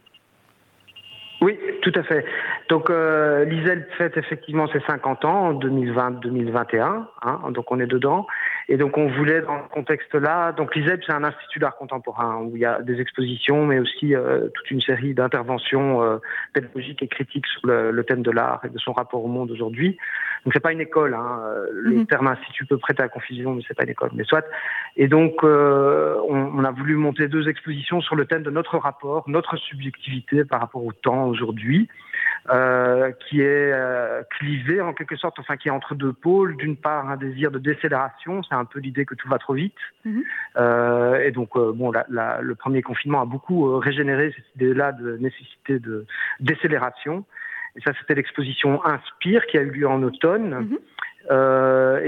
Oui, 1.41 1.57
tout 1.81 1.91
à 1.95 2.03
fait. 2.03 2.23
Donc 2.69 2.89
euh, 2.89 3.45
l'ISEL 3.45 3.87
fête 3.97 4.15
effectivement 4.15 4.67
ses 4.67 4.79
50 4.81 5.25
ans 5.25 5.47
en 5.47 5.53
2020-2021, 5.55 7.05
hein, 7.23 7.39
donc 7.51 7.71
on 7.71 7.79
est 7.79 7.87
dedans. 7.87 8.27
Et 8.69 8.77
donc 8.77 8.97
on 8.97 9.07
voulait 9.07 9.41
dans 9.41 9.63
ce 9.63 9.69
contexte-là, 9.69 10.51
donc 10.53 10.75
l'ISEL 10.75 10.99
c'est 11.05 11.13
un 11.13 11.23
institut 11.23 11.59
d'art 11.59 11.75
contemporain 11.75 12.41
où 12.43 12.55
il 12.55 12.61
y 12.61 12.65
a 12.65 12.81
des 12.81 12.99
expositions, 13.01 13.65
mais 13.65 13.79
aussi 13.79 14.15
euh, 14.15 14.47
toute 14.53 14.71
une 14.71 14.81
série 14.81 15.13
d'interventions 15.13 16.01
euh, 16.03 16.17
pédagogiques 16.53 17.01
et 17.03 17.07
critiques 17.07 17.47
sur 17.47 17.67
le, 17.67 17.91
le 17.91 18.03
thème 18.03 18.21
de 18.21 18.31
l'art 18.31 18.61
et 18.65 18.69
de 18.69 18.77
son 18.77 18.93
rapport 18.93 19.23
au 19.23 19.27
monde 19.27 19.51
aujourd'hui. 19.51 19.97
Donc 20.45 20.53
c'est 20.53 20.59
pas 20.59 20.71
une 20.71 20.81
école, 20.81 21.13
hein. 21.13 21.39
le 21.71 21.91
mm 21.91 22.01
-hmm. 22.01 22.05
terme 22.07 22.27
institut 22.27 22.65
peut 22.65 22.77
prêter 22.77 23.03
à 23.03 23.09
confusion, 23.09 23.53
mais 23.53 23.61
c'est 23.67 23.77
pas 23.77 23.83
une 23.83 23.95
école, 23.97 24.11
mais 24.13 24.23
soit. 24.23 24.45
Et 24.95 25.07
donc 25.07 25.43
euh, 25.43 26.15
on, 26.33 26.39
on, 26.57 26.63
a 26.63 26.71
voulu 26.71 26.95
monter 26.95 27.27
deux 27.27 27.45
expositions 27.47 28.01
sur 28.01 28.15
le 28.15 28.25
thème 28.25 28.43
de 28.43 28.53
notre 28.59 28.77
rapport, 28.87 29.23
notre 29.27 29.55
subjectivité 29.57 30.37
par 30.51 30.59
rapport 30.63 30.83
au 30.83 30.93
temps 30.93 31.25
aujourd'hui, 31.33 31.87
euh, 32.49 33.11
qui 33.11 33.41
est 33.41 33.71
euh, 33.71 34.23
clivé 34.37 34.81
en 34.81 34.93
quelque 34.93 35.15
sorte, 35.15 35.37
enfin 35.39 35.57
qui 35.57 35.67
est 35.67 35.71
entre 35.71 35.93
deux 35.95 36.13
pôles. 36.13 36.57
D'une 36.57 36.75
part, 36.75 37.09
un 37.09 37.17
désir 37.17 37.51
de 37.51 37.59
décélération, 37.59 38.41
c'est 38.43 38.55
un 38.55 38.65
peu 38.65 38.79
l'idée 38.79 39.05
que 39.05 39.15
tout 39.15 39.29
va 39.29 39.37
trop 39.37 39.53
vite. 39.53 39.75
Mm 40.05 40.11
-hmm. 40.11 40.23
euh, 40.57 41.25
et 41.25 41.31
donc, 41.31 41.49
euh, 41.55 41.71
bon, 41.71 41.91
la, 41.91 42.05
la, 42.09 42.41
le 42.41 42.55
premier 42.55 42.81
confinement 42.81 43.21
a 43.21 43.25
beaucoup 43.25 43.59
euh, 43.69 43.77
régénéré 43.77 44.33
cette 44.35 44.55
idée-là 44.55 44.91
de 44.91 45.17
nécessité 45.17 45.79
de 45.79 46.05
décélération. 46.39 47.25
Et 47.75 47.81
ça, 47.81 47.91
c'était 47.97 48.15
l'exposition 48.15 48.83
Inspire 48.85 49.45
qui 49.49 49.57
a 49.57 49.61
eu 49.61 49.71
lieu 49.77 49.87
en 49.87 50.01
automne. 50.09 50.49
Mm 50.55 50.67
-hmm. 50.67 50.79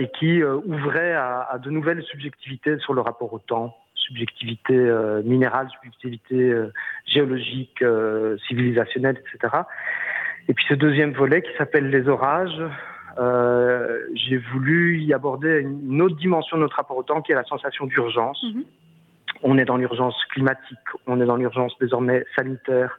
Et 0.01 0.07
qui 0.17 0.31
ouvrait 0.73 1.13
à, 1.27 1.29
à, 1.53 1.55
de 1.65 1.69
nouvelles 1.77 2.03
subjectivités 2.11 2.75
sur 2.83 2.93
le 2.97 3.01
rapport 3.09 3.31
au 3.37 3.41
temps, 3.51 3.69
subjectivité 4.05 4.75
euh, 4.75 5.21
minérale, 5.23 5.67
subjectivité 5.75 6.41
euh, 6.49 6.71
géologique, 7.05 7.81
euh, 7.81 8.37
civilisationnelle, 8.47 9.17
etc. 9.21 9.55
Et 10.49 10.53
puis 10.53 10.65
ce 10.67 10.73
deuxième 10.73 11.13
volet 11.13 11.41
qui 11.41 11.51
s'appelle 11.57 11.89
les 11.89 12.07
orages, 12.07 12.61
euh, 13.17 13.99
j'ai 14.15 14.37
voulu 14.37 14.99
y 14.99 15.13
aborder 15.13 15.59
une 15.61 16.01
autre 16.01 16.15
dimension 16.15 16.57
de 16.57 16.63
notre 16.63 16.75
rapport 16.75 16.97
au 16.97 17.03
temps 17.03 17.21
qui 17.21 17.31
est 17.31 17.35
la 17.35 17.43
sensation 17.43 17.85
d'urgence. 17.85 18.41
Mm 18.43 18.59
-hmm. 18.59 18.65
On 19.43 19.57
est 19.57 19.65
dans 19.65 19.77
l'urgence 19.77 20.17
climatique, 20.33 20.87
on 21.05 21.19
est 21.21 21.25
dans 21.25 21.37
l'urgence 21.37 21.73
désormais 21.79 22.25
sanitaire, 22.35 22.97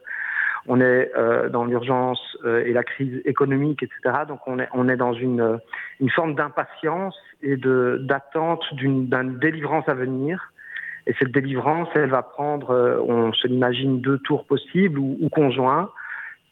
on 0.67 0.79
est 0.81 1.11
euh, 1.15 1.49
dans 1.49 1.65
l'urgence 1.65 2.21
euh, 2.45 2.67
et 2.67 2.73
la 2.73 2.83
crise 2.83 3.21
économique, 3.25 3.83
etc. 3.83 4.25
Donc 4.27 4.39
on 4.47 4.59
est, 4.59 4.69
on 4.73 4.89
est 4.89 4.97
dans 4.97 5.13
une, 5.13 5.59
une 5.99 6.09
forme 6.09 6.33
d'impatience 6.35 7.17
et 7.41 7.57
d'attente 7.57 8.63
d'une 8.73 9.13
un 9.13 9.25
délivrance 9.25 9.87
à 9.87 9.93
venir. 9.93 10.35
Et 11.07 11.13
cette 11.19 11.31
délivrance, 11.31 11.87
elle 11.93 12.09
va 12.09 12.23
prendre, 12.23 12.71
euh, 12.71 12.99
on 13.15 13.31
se 13.33 13.47
l'imagine, 13.47 14.01
deux 14.01 14.19
tours 14.19 14.45
possibles 14.45 14.97
ou, 14.97 15.17
ou 15.21 15.29
conjoints, 15.29 15.89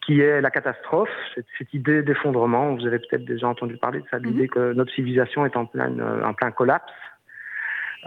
qui 0.06 0.22
est 0.22 0.42
la 0.42 0.52
catastrophe, 0.52 1.10
cette, 1.34 1.46
cette 1.58 1.74
idée 1.74 2.02
d'effondrement. 2.04 2.76
Vous 2.76 2.86
avez 2.86 3.00
peut-être 3.00 3.26
déjà 3.26 3.48
entendu 3.48 3.78
parler 3.78 4.00
de 4.00 4.06
ça, 4.12 4.20
l'idée 4.20 4.44
mm 4.44 4.46
-hmm. 4.46 4.50
que 4.50 4.74
notre 4.74 4.92
civilisation 4.94 5.46
est 5.46 5.56
en 5.56 5.66
plein, 5.66 5.92
en 6.30 6.34
plein 6.34 6.52
collapse. 6.52 6.92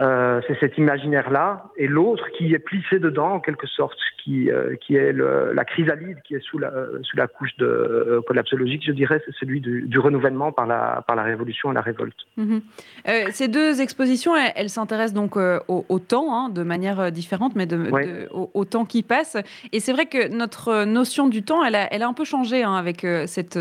Euh, 0.01 0.41
c'est 0.47 0.59
cet 0.59 0.77
imaginaire-là, 0.77 1.65
et 1.75 1.87
l'autre 1.87 2.25
qui 2.37 2.53
est 2.53 2.59
plissé 2.59 2.99
dedans, 2.99 3.33
en 3.33 3.39
quelque 3.39 3.67
sorte, 3.67 3.97
qui, 4.27 4.51
euh, 4.51 4.75
qui 4.75 4.95
est 4.95 5.13
le, 5.13 5.53
la 5.53 5.63
chrysalide 5.63 6.17
qui 6.23 6.35
est 6.35 6.41
sous 6.41 6.59
la, 6.59 6.71
sous 7.01 7.15
la 7.15 7.27
couche 7.27 7.55
de 7.57 7.65
euh, 7.65 8.21
collapsologique, 8.27 8.83
je 8.85 8.91
dirais, 8.91 9.21
c'est 9.25 9.33
celui 9.39 9.61
du, 9.61 9.83
du, 9.83 9.99
renouvellement 9.99 10.51
par 10.51 10.67
la, 10.67 11.03
par 11.07 11.15
la 11.15 11.23
révolution 11.23 11.71
et 11.71 11.73
la 11.73 11.81
révolte. 11.81 12.17
Mhm. 12.35 12.61
Euh, 13.07 13.23
ces 13.31 13.47
deux 13.47 13.79
expositions, 13.79 14.33
elles, 14.35 14.69
s'intéressent 14.69 15.13
donc 15.13 15.37
euh, 15.37 15.59
au, 15.69 15.85
au, 15.87 15.99
temps, 15.99 16.33
hein, 16.35 16.49
de 16.49 16.63
manière 16.63 17.11
différente, 17.11 17.55
mais 17.55 17.65
de, 17.65 17.89
oui. 17.89 18.05
de, 18.05 18.27
au, 18.31 18.51
au, 18.53 18.65
temps 18.65 18.85
qui 18.85 19.01
passe. 19.01 19.37
Et 19.71 19.79
c'est 19.79 19.93
vrai 19.93 20.07
que 20.07 20.27
notre 20.27 20.83
notion 20.83 21.27
du 21.27 21.43
temps, 21.43 21.63
elle 21.63 21.75
a, 21.75 21.91
elle 21.93 22.03
a 22.03 22.07
un 22.07 22.13
peu 22.13 22.25
changé 22.25 22.63
hein, 22.63 22.75
avec 22.75 23.05
cette 23.25 23.57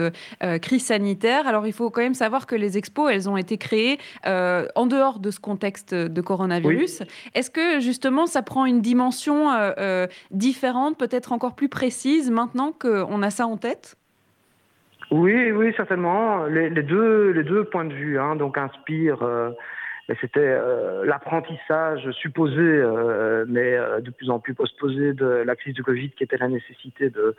crise 0.62 0.86
sanitaire. 0.86 1.46
Alors 1.46 1.66
il 1.66 1.72
faut 1.72 1.90
quand 1.90 2.02
même 2.02 2.14
savoir 2.14 2.46
que 2.46 2.56
les 2.56 2.76
expos, 2.76 3.10
elles 3.12 3.28
ont 3.28 3.36
été 3.36 3.56
créées 3.56 3.98
en 4.24 4.86
dehors 4.86 5.20
de 5.20 5.30
ce 5.30 5.38
contexte 5.38 5.94
de 5.94 6.20
coronavirus. 6.26 7.00
Oui. 7.00 7.06
Est-ce 7.34 7.50
que 7.50 7.80
justement 7.80 8.26
ça 8.26 8.42
prend 8.42 8.66
une 8.66 8.82
dimension 8.82 9.50
euh, 9.50 9.72
euh, 9.78 10.06
différente, 10.30 10.98
peut-être 10.98 11.32
encore 11.32 11.54
plus 11.54 11.70
précise 11.70 12.30
maintenant 12.30 12.72
qu'on 12.72 13.22
a 13.22 13.30
ça 13.30 13.46
en 13.46 13.56
tête? 13.56 13.96
Oui, 15.10 15.52
oui, 15.52 15.72
certainement. 15.76 16.44
Les, 16.46 16.68
les, 16.68 16.82
deux, 16.82 17.30
les 17.30 17.44
deux 17.44 17.64
points 17.64 17.84
de 17.84 17.94
vue, 17.94 18.18
hein, 18.18 18.36
donc 18.36 18.58
Inspire. 18.58 19.22
Euh, 19.22 19.50
c'était 20.20 20.38
euh, 20.40 21.04
l'apprentissage 21.04 22.08
supposé, 22.12 22.60
euh, 22.60 23.44
mais 23.48 23.74
euh, 23.74 24.00
de 24.00 24.10
plus 24.10 24.30
en 24.30 24.38
plus 24.38 24.54
postposé 24.54 25.12
de 25.12 25.26
la 25.26 25.56
crise 25.56 25.74
du 25.74 25.82
Covid, 25.82 26.10
qui 26.10 26.22
était 26.22 26.36
la 26.36 26.48
nécessité 26.48 27.10
de, 27.10 27.34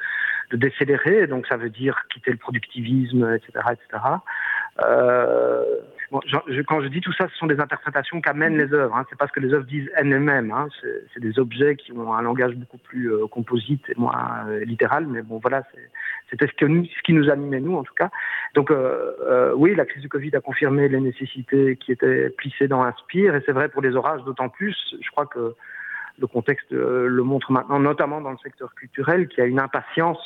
de 0.52 0.58
décélérer. 0.58 1.28
Donc 1.28 1.48
ça 1.48 1.56
veut 1.56 1.70
dire 1.70 2.04
quitter 2.14 2.32
le 2.32 2.38
productivisme, 2.38 3.36
etc., 3.36 3.66
etc. 3.72 4.04
Quand 6.12 6.82
je 6.82 6.88
dis 6.88 7.02
tout 7.02 7.12
ça, 7.14 7.28
ce 7.28 7.36
sont 7.36 7.48
des 7.48 7.60
interprétations 7.60 8.22
qu'amènent 8.22 8.58
les 8.58 8.74
œuvres. 8.74 8.96
Hein. 8.96 9.06
C'est 9.10 9.18
pas 9.18 9.28
ce 9.28 9.34
que 9.34 9.42
les 9.42 9.54
œuvres 9.54 9.66
disent 9.66 9.90
elles-mêmes. 9.96 10.52
Hein. 10.52 10.68
C'est 11.14 11.20
des 11.20 11.38
objets 11.38 11.76
qui 11.76 11.92
ont 11.92 12.14
un 12.14 12.22
langage 12.22 12.56
beaucoup 12.56 12.78
plus 12.78 13.12
euh, 13.12 13.28
composite 13.28 13.84
et 13.90 13.96
moins 13.98 14.46
euh, 14.48 14.64
littéral. 14.64 15.06
Mais 15.08 15.22
bon, 15.22 15.40
voilà, 15.40 15.64
c'était 16.30 16.48
ce, 16.48 16.54
qui 16.54 17.14
nous 17.14 17.30
animait 17.30 17.60
nous, 17.60 17.76
en 17.76 17.84
tout 17.84 17.94
cas. 17.94 18.10
Donc, 18.56 18.72
euh, 18.72 19.54
oui, 19.56 19.76
la 19.76 19.86
crise 19.86 20.02
du 20.02 20.10
Covid 20.10 20.34
a 20.36 20.40
confirmé 20.40 20.88
les 20.88 21.02
nécessités 21.02 21.76
qui 21.76 21.92
étaient 21.92 22.30
plissées 22.30 22.70
dans 22.70 22.84
Inspire, 22.84 23.36
et 23.36 23.44
c'est 23.46 23.52
vrai 23.52 23.68
pour 23.68 23.82
les 23.82 23.96
orages 23.96 24.24
d'autant 24.24 24.48
plus. 24.48 24.96
Je 25.02 25.10
crois 25.12 25.26
que 25.26 25.56
le 26.20 26.28
contexte 26.28 26.72
le 26.72 27.22
montre 27.22 27.52
maintenant, 27.52 27.80
notamment 27.80 28.22
dans 28.22 28.32
le 28.32 28.38
secteur 28.38 28.74
culturel, 28.76 29.28
qui 29.28 29.42
a 29.42 29.46
une 29.46 29.60
impatience 29.60 30.20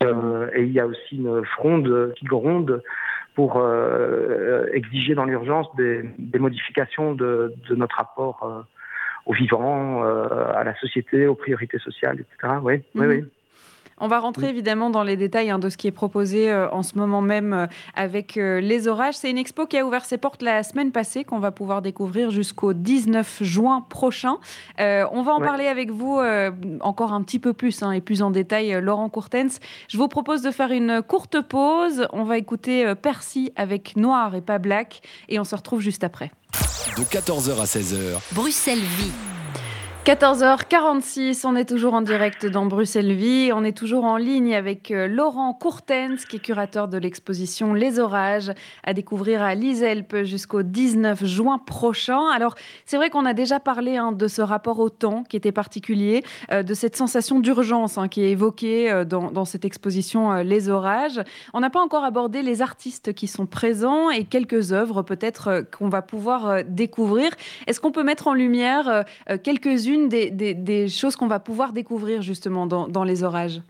et 0.00 0.62
il 0.62 0.70
y 0.70 0.78
a 0.78 0.86
aussi 0.86 1.16
une 1.16 1.44
fronde 1.44 2.14
qui 2.16 2.24
gronde 2.24 2.82
pour 3.38 3.58
euh, 3.58 4.66
exiger 4.72 5.14
dans 5.14 5.24
l'urgence 5.24 5.68
des, 5.76 6.02
des, 6.18 6.40
modifications 6.40 7.14
de, 7.14 7.54
de, 7.68 7.76
notre 7.76 7.94
rapport 7.94 8.42
euh, 8.42 8.62
aux 9.26 9.32
vivants, 9.32 10.02
euh, 10.02 10.26
à 10.56 10.64
la 10.64 10.74
société, 10.74 11.28
aux 11.28 11.36
priorités 11.36 11.78
sociales, 11.78 12.18
etc. 12.18 12.54
Oui, 12.64 12.78
mmh. 12.78 13.00
oui, 13.00 13.06
oui. 13.06 13.24
On 14.00 14.08
va 14.08 14.20
rentrer 14.20 14.48
évidemment 14.48 14.90
dans 14.90 15.02
les 15.02 15.16
détails 15.16 15.50
hein, 15.50 15.58
de 15.58 15.68
ce 15.68 15.76
qui 15.76 15.86
est 15.86 15.92
proposé 15.92 16.50
euh, 16.50 16.70
en 16.70 16.82
ce 16.82 16.96
moment 16.96 17.20
même 17.20 17.52
euh, 17.52 17.66
avec 17.94 18.36
euh, 18.36 18.60
les 18.60 18.88
orages. 18.88 19.14
C'est 19.14 19.30
une 19.30 19.38
expo 19.38 19.66
qui 19.66 19.78
a 19.78 19.84
ouvert 19.84 20.04
ses 20.04 20.18
portes 20.18 20.42
la 20.42 20.62
semaine 20.62 20.92
passée, 20.92 21.24
qu'on 21.24 21.38
va 21.38 21.50
pouvoir 21.50 21.82
découvrir 21.82 22.30
jusqu'au 22.30 22.72
19 22.72 23.42
juin 23.42 23.84
prochain. 23.88 24.38
Euh, 24.80 25.04
on 25.12 25.22
va 25.22 25.32
en 25.32 25.40
ouais. 25.40 25.46
parler 25.46 25.66
avec 25.66 25.90
vous 25.90 26.18
euh, 26.18 26.50
encore 26.80 27.12
un 27.12 27.22
petit 27.22 27.38
peu 27.38 27.52
plus 27.52 27.82
hein, 27.82 27.92
et 27.92 28.00
plus 28.00 28.22
en 28.22 28.30
détail, 28.30 28.74
euh, 28.74 28.80
Laurent 28.80 29.08
Courtens. 29.08 29.58
Je 29.88 29.98
vous 29.98 30.08
propose 30.08 30.42
de 30.42 30.50
faire 30.50 30.70
une 30.70 31.02
courte 31.02 31.40
pause. 31.40 32.06
On 32.12 32.24
va 32.24 32.38
écouter 32.38 32.94
Percy 33.00 33.52
avec 33.56 33.96
Noir 33.96 34.34
et 34.34 34.40
pas 34.40 34.58
Black 34.58 35.00
et 35.28 35.38
on 35.40 35.44
se 35.44 35.54
retrouve 35.54 35.80
juste 35.80 36.04
après. 36.04 36.30
De 36.96 37.02
14h 37.02 37.60
à 37.60 37.64
16h. 37.64 38.18
Bruxelles 38.32 38.78
Vie. 38.78 39.12
14h46, 40.04 41.46
on 41.46 41.54
est 41.54 41.68
toujours 41.68 41.92
en 41.92 42.00
direct 42.00 42.46
dans 42.46 42.64
Bruxelles 42.64 43.12
Vie. 43.12 43.50
On 43.52 43.62
est 43.62 43.76
toujours 43.76 44.04
en 44.04 44.16
ligne 44.16 44.54
avec 44.54 44.90
euh, 44.90 45.06
Laurent 45.06 45.52
Courtens, 45.52 46.24
qui 46.26 46.36
est 46.36 46.38
curateur 46.38 46.88
de 46.88 46.96
l'exposition 46.96 47.74
Les 47.74 47.98
Orages, 47.98 48.50
à 48.84 48.94
découvrir 48.94 49.42
à 49.42 49.54
Liselpe 49.54 50.24
jusqu'au 50.24 50.62
19 50.62 51.26
juin 51.26 51.58
prochain. 51.58 52.30
Alors, 52.34 52.54
c'est 52.86 52.96
vrai 52.96 53.10
qu'on 53.10 53.26
a 53.26 53.34
déjà 53.34 53.60
parlé 53.60 53.98
hein, 53.98 54.12
de 54.12 54.28
ce 54.28 54.40
rapport 54.40 54.78
au 54.78 54.88
temps 54.88 55.24
qui 55.28 55.36
était 55.36 55.52
particulier, 55.52 56.24
euh, 56.52 56.62
de 56.62 56.72
cette 56.72 56.96
sensation 56.96 57.38
d'urgence 57.38 57.98
hein, 57.98 58.08
qui 58.08 58.22
est 58.22 58.30
évoquée 58.30 58.90
euh, 58.90 59.04
dans, 59.04 59.44
cette 59.44 59.66
exposition 59.66 60.36
Les 60.36 60.70
Orages. 60.70 61.20
On 61.52 61.60
n'a 61.60 61.70
pas 61.70 61.80
encore 61.80 62.04
abordé 62.04 62.40
les 62.40 62.62
artistes 62.62 63.12
qui 63.12 63.26
sont 63.26 63.44
présents 63.44 64.08
et 64.08 64.24
quelques 64.24 64.72
œuvres 64.72 65.02
peut-être 65.02 65.66
qu'on 65.76 65.90
va 65.90 66.00
pouvoir 66.00 66.64
découvrir. 66.64 67.30
Est-ce 67.66 67.80
qu'on 67.80 67.92
peut 67.92 68.02
mettre 68.02 68.28
en 68.28 68.34
lumière 68.34 69.04
quelques-unes 69.88 70.08
des, 70.08 70.30
des, 70.30 70.54
des, 70.54 70.88
choses 70.88 71.16
qu'on 71.16 71.26
va 71.26 71.40
pouvoir 71.40 71.72
découvrir 71.72 72.22
justement 72.22 72.66
dans, 72.66 72.88
dans, 72.88 73.04
les 73.04 73.22
orages 73.22 73.60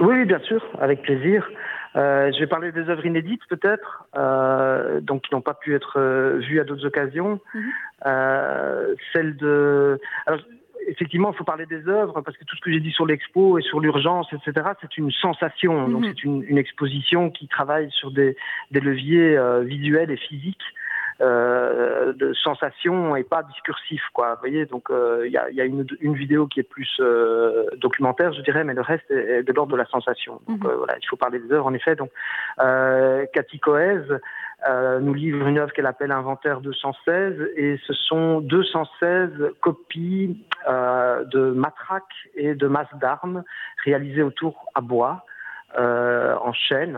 Oui, 0.00 0.24
bien 0.24 0.40
sûr, 0.40 0.64
avec 0.80 1.02
plaisir. 1.02 1.48
Euh, 1.96 2.30
je 2.32 2.38
vais 2.38 2.46
parler 2.46 2.70
des 2.70 2.88
œuvres 2.88 3.04
inédites 3.04 3.42
peut-être, 3.48 4.04
euh, 4.16 5.00
donc 5.00 5.22
qui 5.22 5.34
n'ont 5.34 5.40
pas 5.40 5.54
pu 5.54 5.74
être 5.74 5.98
euh, 5.98 6.38
vues 6.38 6.60
à 6.60 6.64
d'autres 6.64 6.86
occasions. 6.86 7.40
-hmm. 7.54 8.96
celle 9.12 9.36
de... 9.36 9.98
Alors, 10.26 10.40
effectivement, 10.86 11.32
il 11.32 11.36
faut 11.36 11.44
parler 11.44 11.66
des 11.66 11.88
œuvres 11.88 12.20
parce 12.22 12.36
que 12.38 12.44
tout 12.44 12.56
ce 12.56 12.60
que 12.60 12.70
j'ai 12.72 12.80
dit 12.80 12.92
sur 12.92 13.06
l'expo 13.06 13.58
et 13.58 13.62
sur 13.62 13.80
l'urgence, 13.80 14.28
etc., 14.32 14.52
c'est 14.80 14.96
une 14.98 15.10
sensation. 15.10 15.88
Donc, 15.88 16.04
c'est 16.06 16.22
une, 16.22 16.42
une, 16.52 16.58
exposition 16.58 17.30
qui 17.36 17.48
travaille 17.48 17.90
sur 17.90 18.10
des, 18.12 18.36
des 18.70 18.80
leviers 18.80 19.36
visuels 19.74 20.10
et 20.10 20.20
physiques 20.28 20.68
euh, 20.70 20.76
de 21.20 22.32
sensation 22.32 23.14
et 23.16 23.24
pas 23.24 23.42
discursif 23.42 24.02
quoi. 24.14 24.34
Vous 24.34 24.40
voyez 24.40 24.64
donc 24.66 24.84
il 24.88 24.94
euh, 24.94 25.28
y, 25.28 25.36
a, 25.36 25.50
y, 25.50 25.60
a, 25.60 25.64
une, 25.64 25.86
une 26.00 26.14
vidéo 26.14 26.46
qui 26.46 26.60
est 26.60 26.68
plus 26.68 26.90
euh, 27.00 27.66
documentaire 27.76 28.32
je 28.32 28.40
dirais 28.40 28.64
mais 28.64 28.74
le 28.74 28.80
reste 28.80 29.10
est, 29.10 29.42
de 29.42 29.52
l'ordre 29.52 29.72
de 29.72 29.76
la 29.76 29.86
sensation. 29.86 30.40
Donc 30.48 30.60
mm 30.60 30.66
-hmm. 30.66 30.76
voilà 30.76 30.94
il 31.02 31.06
faut 31.08 31.16
parler 31.16 31.38
des 31.38 31.52
œuvres 31.52 31.66
en 31.66 31.74
effet. 31.74 31.94
Donc 31.94 32.10
Cathy 33.34 33.58
Coez 33.60 34.04
nous 35.00 35.14
livre 35.14 35.46
une 35.46 35.58
œuvre 35.58 35.72
qu'elle 35.74 35.90
appelle 35.94 36.12
Inventaire 36.12 36.60
216 36.60 37.50
et 37.56 37.78
ce 37.86 37.92
sont 38.08 38.40
216 38.40 39.30
copies 39.60 40.28
de 41.34 41.42
matraques 41.64 42.18
et 42.34 42.54
de 42.54 42.66
masses 42.76 42.96
d'armes 43.02 43.42
réalisées 43.84 44.22
autour 44.30 44.54
à 44.74 44.80
bois 44.80 45.16
en 46.48 46.52
chaîne 46.68 46.96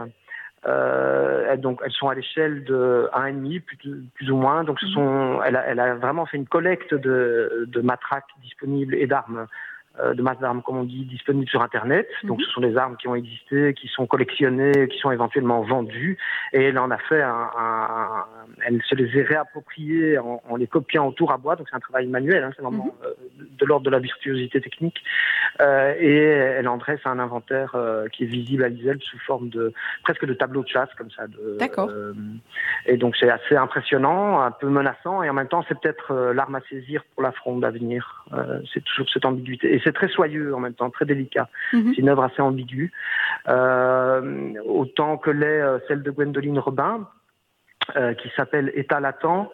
Euh, 0.64 1.56
donc 1.56 1.80
elles 1.84 1.92
sont 1.92 2.08
à 2.08 2.14
l'échelle 2.14 2.64
de 2.64 3.08
1,5 3.12 3.60
plus, 3.60 3.78
plus 4.14 4.30
ou 4.30 4.36
moins. 4.36 4.64
Donc 4.64 4.78
ce 4.80 4.86
mhm. 4.86 4.92
sont, 4.92 5.42
elle, 5.44 5.56
a, 5.56 5.66
elle 5.66 5.80
a 5.80 5.94
vraiment 5.94 6.26
fait 6.26 6.36
une 6.36 6.46
collecte 6.46 6.94
de, 6.94 7.64
de 7.68 7.80
matraques 7.80 8.30
disponibles 8.42 8.94
et 8.94 9.06
d'armes 9.06 9.46
de 9.98 10.22
masse 10.22 10.38
d'armes, 10.38 10.62
comme 10.62 10.78
on 10.78 10.84
dit, 10.84 11.04
disponibles 11.04 11.48
sur 11.48 11.62
Internet. 11.62 12.08
Mm 12.08 12.14
-hmm. 12.14 12.28
Donc, 12.28 12.42
ce 12.42 12.50
sont 12.50 12.60
des 12.60 12.76
armes 12.76 12.96
qui 12.96 13.08
ont 13.08 13.14
existé, 13.14 13.74
qui 13.74 13.88
sont 13.88 14.06
collectionnées, 14.06 14.88
qui 14.90 14.98
sont 14.98 15.12
éventuellement 15.18 15.60
vendues. 15.62 16.16
Et 16.52 16.62
elle 16.68 16.78
en 16.78 16.90
a 16.90 16.98
fait 17.08 17.22
un, 17.22 17.50
un 17.58 18.24
elle 18.64 18.80
se 18.82 18.94
les 18.94 19.18
est 19.18 19.22
réappropriées 19.22 20.18
en, 20.18 20.42
en, 20.48 20.56
les 20.56 20.66
copiant 20.66 21.06
autour 21.06 21.32
à 21.32 21.36
bois. 21.36 21.56
Donc, 21.56 21.68
c'est 21.68 21.76
un 21.76 21.80
travail 21.80 22.06
manuel. 22.06 22.42
Hein, 22.44 22.50
c'est 22.54 22.62
vraiment 22.62 22.84
mm 22.84 22.88
-hmm. 22.88 23.06
euh, 23.06 23.58
de 23.60 23.64
l'ordre 23.66 23.84
de 23.88 23.90
la 23.90 23.98
virtuosité 23.98 24.60
technique. 24.60 24.98
Euh, 25.60 25.94
et 26.10 26.16
elle 26.58 26.68
en 26.74 26.78
dresse 26.84 27.04
un 27.04 27.18
inventaire 27.18 27.70
euh, 27.74 28.08
qui 28.12 28.20
est 28.24 28.32
visible 28.40 28.62
à 28.64 28.68
l'ISEL 28.68 28.98
sous 29.08 29.18
forme 29.30 29.48
de 29.56 29.64
presque 30.06 30.24
de 30.30 30.34
tableau 30.42 30.62
de 30.66 30.70
chasse, 30.74 30.92
comme 30.98 31.12
ça. 31.16 31.22
D'accord. 31.64 31.90
et 32.92 32.96
donc, 33.02 33.12
c'est 33.18 33.30
assez 33.38 33.56
impressionnant, 33.66 34.22
un 34.48 34.52
peu 34.60 34.68
menaçant. 34.80 35.16
Et 35.24 35.28
en 35.32 35.36
même 35.40 35.50
temps, 35.52 35.64
c'est 35.66 35.78
peut-être 35.80 36.06
l'arme 36.38 36.56
à 36.60 36.62
saisir 36.70 36.98
pour 37.12 37.22
la 37.28 37.32
fronde 37.40 37.62
à 37.68 37.70
venir. 37.78 38.00
c'est 38.70 38.84
toujours 38.88 39.08
cette 39.12 39.26
ambiguïté. 39.30 39.66
Et 39.74 39.80
c'est 39.82 39.92
très 39.92 40.08
soyeux 40.08 40.54
en 40.54 40.60
même 40.60 40.74
temps, 40.74 40.90
très 40.90 41.04
délicat. 41.04 41.48
Mm 41.72 41.78
-hmm. 41.78 41.88
C'est 41.94 42.00
une 42.02 42.08
œuvre 42.08 42.24
assez 42.24 42.42
ambiguë, 42.42 42.92
euh, 43.48 44.54
autant 44.64 45.16
que 45.16 45.30
l'est 45.30 45.62
euh, 45.62 45.78
celle 45.88 46.02
de 46.02 46.10
Gwendoline 46.10 46.58
Robin, 46.58 47.08
qui 48.18 48.30
s'appelle 48.36 48.72
État 48.74 49.00
latent. 49.00 49.50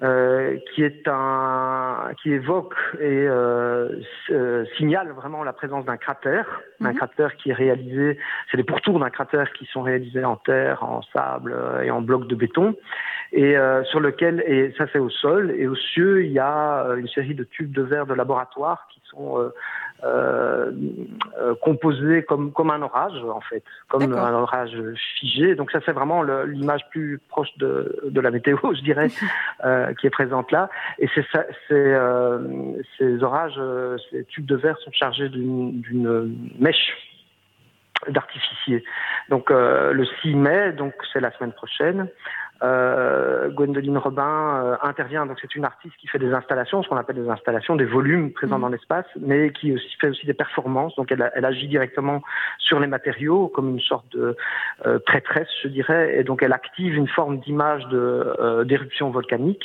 Euh, 0.00 0.58
qui 0.72 0.84
est 0.84 1.08
un 1.08 2.12
qui 2.22 2.30
évoque 2.30 2.76
et 3.00 3.26
euh, 3.26 3.88
euh, 4.30 4.64
signale 4.76 5.10
vraiment 5.10 5.42
la 5.42 5.52
présence 5.52 5.84
d'un 5.86 5.96
cratère, 5.96 6.46
un 6.80 6.94
cratère 6.94 7.34
qui 7.34 7.50
est 7.50 7.54
réalisé, 7.54 8.16
c'est 8.48 8.56
les 8.56 8.62
pourtours 8.62 9.00
d'un 9.00 9.10
cratère 9.10 9.52
qui 9.54 9.66
sont 9.66 9.82
réalisés 9.82 10.24
en 10.24 10.36
terre, 10.36 10.84
en 10.84 11.02
sable 11.12 11.52
et 11.82 11.90
en 11.90 12.00
blocs 12.00 12.28
de 12.28 12.36
béton, 12.36 12.76
et 13.32 13.56
euh, 13.56 13.82
sur 13.86 13.98
lequel 13.98 14.44
et 14.46 14.72
ça 14.78 14.84
c'est 14.92 15.00
au 15.00 15.10
sol 15.10 15.52
et 15.58 15.66
au 15.66 15.74
cieux 15.74 16.24
il 16.24 16.30
y 16.30 16.38
a 16.38 16.94
une 16.96 17.08
série 17.08 17.34
de 17.34 17.42
tubes 17.42 17.72
de 17.72 17.82
verre 17.82 18.06
de 18.06 18.14
laboratoire 18.14 18.86
qui 18.94 19.02
sont 19.10 19.50
euh, 20.04 20.70
euh, 21.40 21.54
composé 21.60 22.22
comme, 22.22 22.52
comme 22.52 22.70
un 22.70 22.82
orage, 22.82 23.20
en 23.24 23.40
fait, 23.40 23.64
comme 23.88 24.12
un 24.12 24.32
orage 24.32 24.76
figé. 25.18 25.54
Donc 25.54 25.70
ça, 25.70 25.80
c'est 25.84 25.92
vraiment 25.92 26.22
l'image 26.22 26.88
plus 26.90 27.20
proche 27.28 27.56
de, 27.58 28.00
de 28.04 28.20
la 28.20 28.30
météo, 28.30 28.58
je 28.74 28.82
dirais, 28.82 29.08
euh, 29.64 29.92
qui 29.94 30.06
est 30.06 30.10
présente 30.10 30.52
là. 30.52 30.70
Et 30.98 31.08
c'est 31.16 31.26
euh, 31.72 32.38
ces 32.96 33.22
orages, 33.22 33.56
euh, 33.58 33.96
ces 34.10 34.24
tubes 34.24 34.46
de 34.46 34.56
verre 34.56 34.78
sont 34.78 34.92
chargés 34.92 35.28
d'une 35.28 36.36
mèche 36.58 36.96
d'artificier. 38.08 38.84
Donc 39.28 39.50
euh, 39.50 39.92
le 39.92 40.06
6 40.22 40.34
mai, 40.34 40.72
donc 40.72 40.94
c'est 41.12 41.20
la 41.20 41.32
semaine 41.32 41.52
prochaine, 41.52 42.08
euh, 42.62 43.48
Gwendoline 43.50 43.98
Robin 43.98 44.62
euh, 44.62 44.76
intervient. 44.82 45.26
Donc 45.26 45.38
c'est 45.40 45.54
une 45.54 45.64
artiste 45.64 45.94
qui 45.96 46.08
fait 46.08 46.18
des 46.18 46.32
installations, 46.32 46.82
ce 46.82 46.88
qu'on 46.88 46.96
appelle 46.96 47.16
des 47.16 47.28
installations, 47.28 47.76
des 47.76 47.84
volumes 47.84 48.32
présents 48.32 48.58
mmh. 48.58 48.62
dans 48.62 48.68
l'espace, 48.68 49.06
mais 49.20 49.50
qui 49.52 49.72
aussi, 49.72 49.96
fait 50.00 50.08
aussi 50.08 50.26
des 50.26 50.34
performances. 50.34 50.94
Donc 50.96 51.12
elle, 51.12 51.30
elle, 51.34 51.44
agit 51.44 51.68
directement 51.68 52.22
sur 52.58 52.80
les 52.80 52.86
matériaux 52.86 53.48
comme 53.48 53.70
une 53.70 53.80
sorte 53.80 54.10
de 54.12 54.36
euh, 54.86 54.98
prêtresse, 54.98 55.48
je 55.62 55.68
dirais, 55.68 56.18
et 56.18 56.24
donc 56.24 56.42
elle 56.42 56.52
active 56.52 56.94
une 56.94 57.08
forme 57.08 57.38
d'image 57.40 57.86
de 57.88 58.64
d'éruption 58.64 59.10
volcanique 59.10 59.64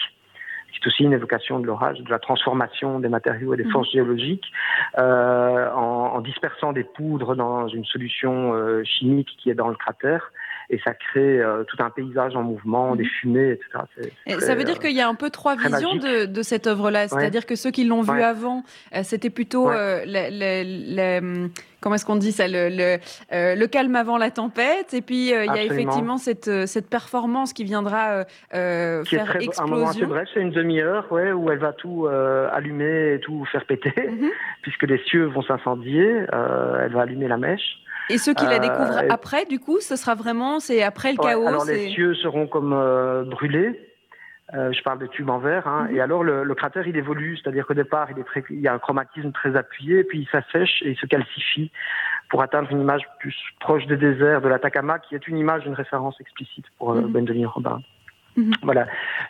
c'est 0.73 0.88
aussi 0.88 1.03
une 1.03 1.13
évocation 1.13 1.60
de 1.60 1.67
l'orage, 1.67 1.99
de 1.99 2.10
la 2.10 2.19
transformation 2.19 2.99
des 2.99 3.10
matériaux 3.10 3.53
et 3.53 3.58
des 3.58 3.65
mmh. 3.65 3.71
forces 3.71 3.91
géologiques, 3.91 4.51
euh, 4.97 5.69
en, 5.71 6.15
en, 6.15 6.21
dispersant 6.21 6.73
des 6.73 6.84
poudres 6.84 7.36
dans 7.36 7.67
une 7.67 7.86
solution 7.86 8.53
euh, 8.53 8.84
chimique 8.84 9.29
qui 9.38 9.49
est 9.49 9.56
dans 9.56 9.69
le 9.69 9.75
cratère 9.75 10.32
et 10.73 10.79
ça 10.83 10.93
crée 10.93 11.39
euh, 11.39 11.63
tout 11.65 11.77
un 11.83 11.91
paysage 11.91 12.36
en 12.36 12.41
mouvement, 12.41 12.95
des 12.95 13.03
mhm. 13.03 13.09
fumées, 13.21 13.51
etc. 13.51 14.39
ça 14.39 14.55
veut 14.55 14.63
dire 14.63 14.77
euh, 14.77 14.79
qu'il 14.79 14.95
y 14.95 15.01
a 15.01 15.07
un 15.07 15.13
peu 15.13 15.29
trois 15.29 15.55
visions 15.55 15.95
de, 15.95 16.25
de, 16.25 16.41
cette 16.41 16.65
œuvre-là, 16.65 17.07
c'est-à-dire 17.07 17.45
que 17.45 17.55
ceux 17.55 17.69
qui 17.69 17.83
l'ont 17.86 18.01
vue 18.01 18.21
avant, 18.21 18.63
euh, 18.95 19.01
c'était 19.03 19.29
plutôt 19.29 19.69
le, 19.69 21.49
comment 21.79 21.95
est-ce 21.95 22.05
qu'on 22.05 22.15
dit 22.15 22.31
ça, 22.31 22.47
le, 22.47 22.69
le, 22.69 22.97
le, 23.31 23.67
calme 23.67 23.95
avant 23.95 24.17
la 24.17 24.31
tempête, 24.31 24.93
et 24.93 25.01
puis 25.01 25.27
il 25.29 25.29
y 25.29 25.33
a 25.33 25.63
effectivement 25.63 26.17
cette, 26.17 26.65
cette 26.65 26.89
performance 26.89 27.53
qui 27.53 27.63
viendra 27.63 28.25
faire 28.51 29.03
très, 29.03 29.43
explosion. 29.43 29.63
Un 29.63 29.67
moment 29.67 29.89
assez 29.89 30.05
bref, 30.05 30.27
c'est 30.33 30.41
une 30.41 30.51
demi-heure, 30.51 31.12
ouais, 31.12 31.31
où 31.31 31.51
elle 31.51 31.59
va 31.59 31.73
tout 31.73 32.07
allumer 32.07 33.13
et 33.13 33.19
tout 33.19 33.45
faire 33.51 33.65
péter, 33.65 33.93
mhm. 33.95 34.29
puisque 34.63 34.83
les 34.83 34.97
cieux 35.05 35.25
vont 35.25 35.43
s'incendier, 35.43 36.25
elle 36.31 36.93
va 36.93 37.01
allumer 37.01 37.27
la 37.27 37.38
mèche. 37.38 37.83
Et 38.09 38.17
ceux 38.17 38.33
qui 38.33 38.45
la 38.45 38.59
découvrent 38.59 39.03
euh, 39.03 39.07
après, 39.09 39.45
du 39.45 39.59
coup, 39.59 39.79
ce 39.79 39.95
sera 39.95 40.15
vraiment, 40.15 40.59
c'est 40.59 40.83
après 40.83 41.11
le 41.11 41.17
chaos. 41.17 41.47
Alors 41.47 41.65
les 41.65 41.89
cieux 41.89 42.15
seront 42.15 42.47
comme 42.47 42.73
euh, 42.73 43.23
brûlés. 43.23 43.79
Euh, 44.53 44.71
je 44.71 44.83
parle 44.83 44.99
de 44.99 45.07
tubes 45.07 45.29
en 45.29 45.39
verre. 45.39 45.67
Hein, 45.67 45.87
mhm. 45.89 45.95
Et 45.95 46.01
alors 46.01 46.23
le, 46.23 46.53
cratère, 46.55 46.87
il 46.87 46.97
évolue, 46.97 47.37
c'est-à-dire 47.37 47.65
qu'au 47.65 47.73
départ, 47.73 48.11
il, 48.11 48.19
est 48.19 48.23
très, 48.23 48.43
il 48.49 48.59
y 48.59 48.67
a 48.67 48.73
un 48.73 48.79
chromatisme 48.79 49.31
très 49.31 49.55
appuyé, 49.55 50.03
puis 50.03 50.19
il 50.19 50.27
s'assèche 50.27 50.81
et 50.83 50.91
il 50.91 50.97
se 50.97 51.05
calcifie 51.05 51.71
pour 52.29 52.41
atteindre 52.41 52.71
une 52.71 52.81
image 52.81 53.03
plus 53.19 53.35
proche 53.59 53.85
des 53.87 53.97
déserts 53.97 54.41
de 54.41 54.47
l'Atacama, 54.47 54.99
qui 54.99 55.15
est 55.15 55.27
une 55.27 55.37
image, 55.37 55.65
une 55.65 55.73
référence 55.73 56.19
explicite 56.19 56.65
pour 56.77 56.93
mm 56.93 57.13
-hmm. 57.13 57.45
Robin. 57.45 57.79
Mhm. 58.35 58.53
Voilà. 58.63 58.87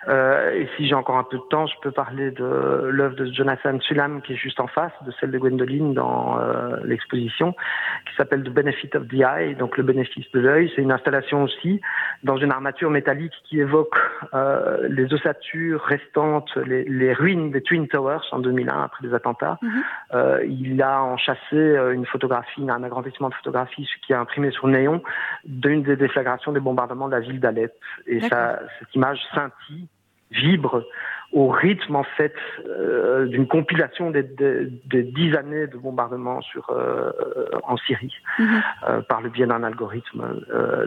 Euh, 0.08 0.52
et 0.52 0.70
si 0.76 0.88
j'ai 0.88 0.96
encore 0.96 1.18
un 1.18 1.24
peu 1.24 1.38
de 1.38 1.44
temps, 1.50 1.68
je 1.68 1.76
peux 1.82 1.92
parler 1.92 2.32
de 2.32 2.90
l'œuvre 2.92 3.16
de 3.16 3.26
Jonathan 3.32 3.80
Sulam 3.82 4.22
qui 4.22 4.34
est 4.34 4.38
juste 4.38 4.60
en 4.60 4.68
face 4.68 4.92
de 5.06 5.12
celle 5.20 5.32
de 5.32 5.38
Gwendoline 5.38 5.94
dans 5.94 6.40
euh, 6.40 6.78
l'exposition, 6.86 7.54
qui 8.08 8.16
s'appelle 8.16 8.44
The 8.44 8.50
Benefit 8.50 8.96
of 8.96 9.08
the 9.08 9.22
Eye, 9.22 9.56
donc 9.56 9.78
le 9.78 9.84
bénéfice 9.84 10.30
de 10.32 10.40
l'œil. 10.40 10.72
C'est 10.76 10.82
une 10.82 10.92
installation 10.92 11.44
aussi 11.44 11.82
dans 12.24 12.38
une 12.38 12.52
armature 12.52 12.90
métallique 12.90 13.34
qui 13.46 13.60
évoque 13.60 13.96
euh, 14.34 14.88
les 14.90 15.14
ossatures 15.14 15.82
restantes, 15.82 16.56
les, 16.66 16.84
les, 16.86 17.14
ruines 17.14 17.52
des 17.52 17.62
Twin 17.62 17.88
Towers 17.88 18.22
en 18.32 18.40
2001 18.40 18.84
après 18.84 19.06
les 19.08 19.14
attentats. 19.14 19.60
Mhm. 19.62 19.84
Euh, 20.14 20.46
il 20.48 20.82
a 20.82 21.04
enchassé 21.04 21.40
euh, 21.54 21.94
une 21.94 22.06
photographie, 22.06 22.70
un 22.70 22.84
agrandissement 22.84 23.30
de 23.30 23.36
photographie 23.36 23.88
qui 24.06 24.14
a 24.14 24.20
imprimé 24.20 24.52
sur 24.52 24.68
néon 24.68 25.02
d'une 25.46 25.84
des 25.84 25.96
déflagrations 25.96 26.52
des 26.52 26.60
bombardements 26.60 27.08
de 27.08 27.14
la 27.14 27.20
ville 27.20 27.40
d'Alep. 27.40 27.74
Et 28.08 28.22
ça, 28.22 28.60
image 28.96 29.20
scintille, 29.34 29.88
vibre 30.32 30.84
au 31.32 31.48
rythme 31.48 31.96
en 31.96 32.04
fait 32.04 32.36
euh, 32.68 33.26
d'une 33.26 33.48
compilation 33.48 34.12
des, 34.12 34.24
dix 34.24 35.36
années 35.36 35.66
de 35.66 35.78
bombardements 35.78 36.42
sur 36.42 36.70
euh, 36.70 37.12
en 37.64 37.76
Syrie 37.78 38.14
mhm. 38.38 38.62
euh, 38.88 39.02
par 39.02 39.22
le 39.22 39.30
biais 39.30 39.48
d'un 39.48 39.64
algorithme. 39.64 40.24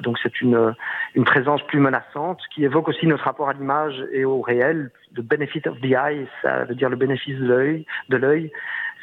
donc 0.03 0.19
c'est 0.23 0.41
une 0.41 0.75
une 1.15 1.25
présence 1.25 1.63
plus 1.63 1.81
menaçante 1.81 2.41
qui 2.55 2.65
évoque 2.65 2.89
aussi 2.89 3.07
notre 3.07 3.25
rapport 3.25 3.49
à 3.49 3.55
l'image 3.55 4.05
et 4.13 4.25
au 4.25 4.41
réel. 4.41 4.91
Le 5.15 5.23
benefit 5.23 5.63
of 5.67 5.81
the 5.81 5.93
eye, 5.93 6.29
ça 6.43 6.65
veut 6.65 6.75
dire 6.75 6.91
le 6.91 6.97
bénéfice 6.97 7.39
de 7.39 7.47
l'œil. 7.47 7.87
De 8.09 8.17
l'œil, 8.17 8.53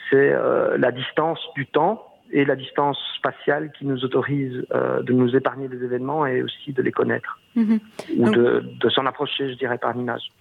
c'est 0.10 0.34
la 0.78 0.92
distance 0.92 1.40
du 1.56 1.66
temps 1.66 2.06
et 2.34 2.46
la 2.46 2.56
distance 2.56 2.98
spatiale 3.18 3.72
qui 3.72 3.86
nous 3.86 4.04
autorise 4.04 4.66
euh, 4.74 5.02
de 5.04 5.14
nous 5.14 5.36
épargner 5.36 5.68
des 5.68 5.84
événements 5.84 6.26
et 6.26 6.42
aussi 6.42 6.74
de 6.74 6.82
les 6.82 6.92
connaître 6.92 7.40
mhm. 7.56 7.80
ou 8.18 8.30
de, 8.30 8.66
de 8.80 8.90
s'en 8.90 9.06
approcher, 9.06 9.50
je 9.50 9.56
dirais, 9.56 9.78
par 9.78 9.94
l'image. 9.94 10.32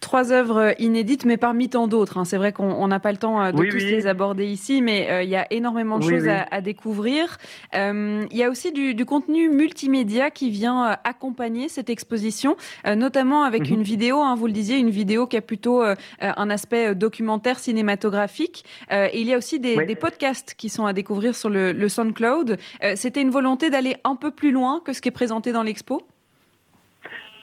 Trois 0.00 0.32
œuvres 0.32 0.74
inédites, 0.78 1.26
mais 1.26 1.36
parmi 1.36 1.68
tant 1.68 1.86
d'autres. 1.86 2.16
Hein. 2.16 2.24
C'est 2.24 2.38
vrai 2.38 2.52
qu'on 2.52 2.88
n'a 2.88 3.00
pas 3.00 3.12
le 3.12 3.18
temps 3.18 3.42
euh, 3.42 3.52
de 3.52 3.64
tous 3.64 3.76
les 3.76 4.06
aborder 4.06 4.46
ici, 4.46 4.80
mais 4.80 5.10
euh, 5.10 5.22
il 5.22 5.28
y 5.28 5.36
a 5.36 5.46
énormément 5.52 5.98
de 5.98 6.04
choses 6.04 6.26
à, 6.26 6.60
découvrir. 6.62 7.36
Euh, 7.74 8.24
il 8.30 8.36
y 8.36 8.42
a 8.42 8.48
aussi 8.48 8.72
du, 8.72 9.04
contenu 9.04 9.50
multimédia 9.50 10.30
qui 10.30 10.50
vient 10.50 10.96
accompagner 11.04 11.68
cette 11.68 11.90
exposition, 11.90 12.56
notamment 12.86 13.42
avec 13.42 13.68
mhm. 13.68 13.76
une 13.76 13.82
vidéo, 13.82 14.20
hein, 14.20 14.34
vous 14.36 14.46
le 14.46 14.52
disiez, 14.52 14.78
une 14.78 14.90
vidéo 14.90 15.26
qui 15.26 15.36
a 15.36 15.42
plutôt 15.42 15.82
un 15.82 16.50
aspect 16.50 16.94
documentaire 16.94 17.58
cinématographique. 17.58 18.64
et 18.90 19.20
il 19.20 19.26
y 19.26 19.34
a 19.34 19.36
aussi 19.36 19.58
des, 19.60 19.96
podcasts 19.96 20.54
qui 20.54 20.68
sont 20.68 20.86
à 20.86 20.92
découvrir 20.92 21.34
sur 21.34 21.50
le, 21.50 21.72
le 21.72 21.88
SoundCloud. 21.88 22.56
C'était 22.94 23.20
une 23.20 23.30
volonté 23.30 23.68
d'aller 23.68 23.96
un 24.04 24.16
peu 24.16 24.30
plus 24.30 24.50
loin 24.52 24.80
que 24.84 24.92
ce 24.92 25.00
qui 25.00 25.08
est 25.08 25.12
présenté 25.12 25.52
dans 25.52 25.62
l'expo? 25.62 26.02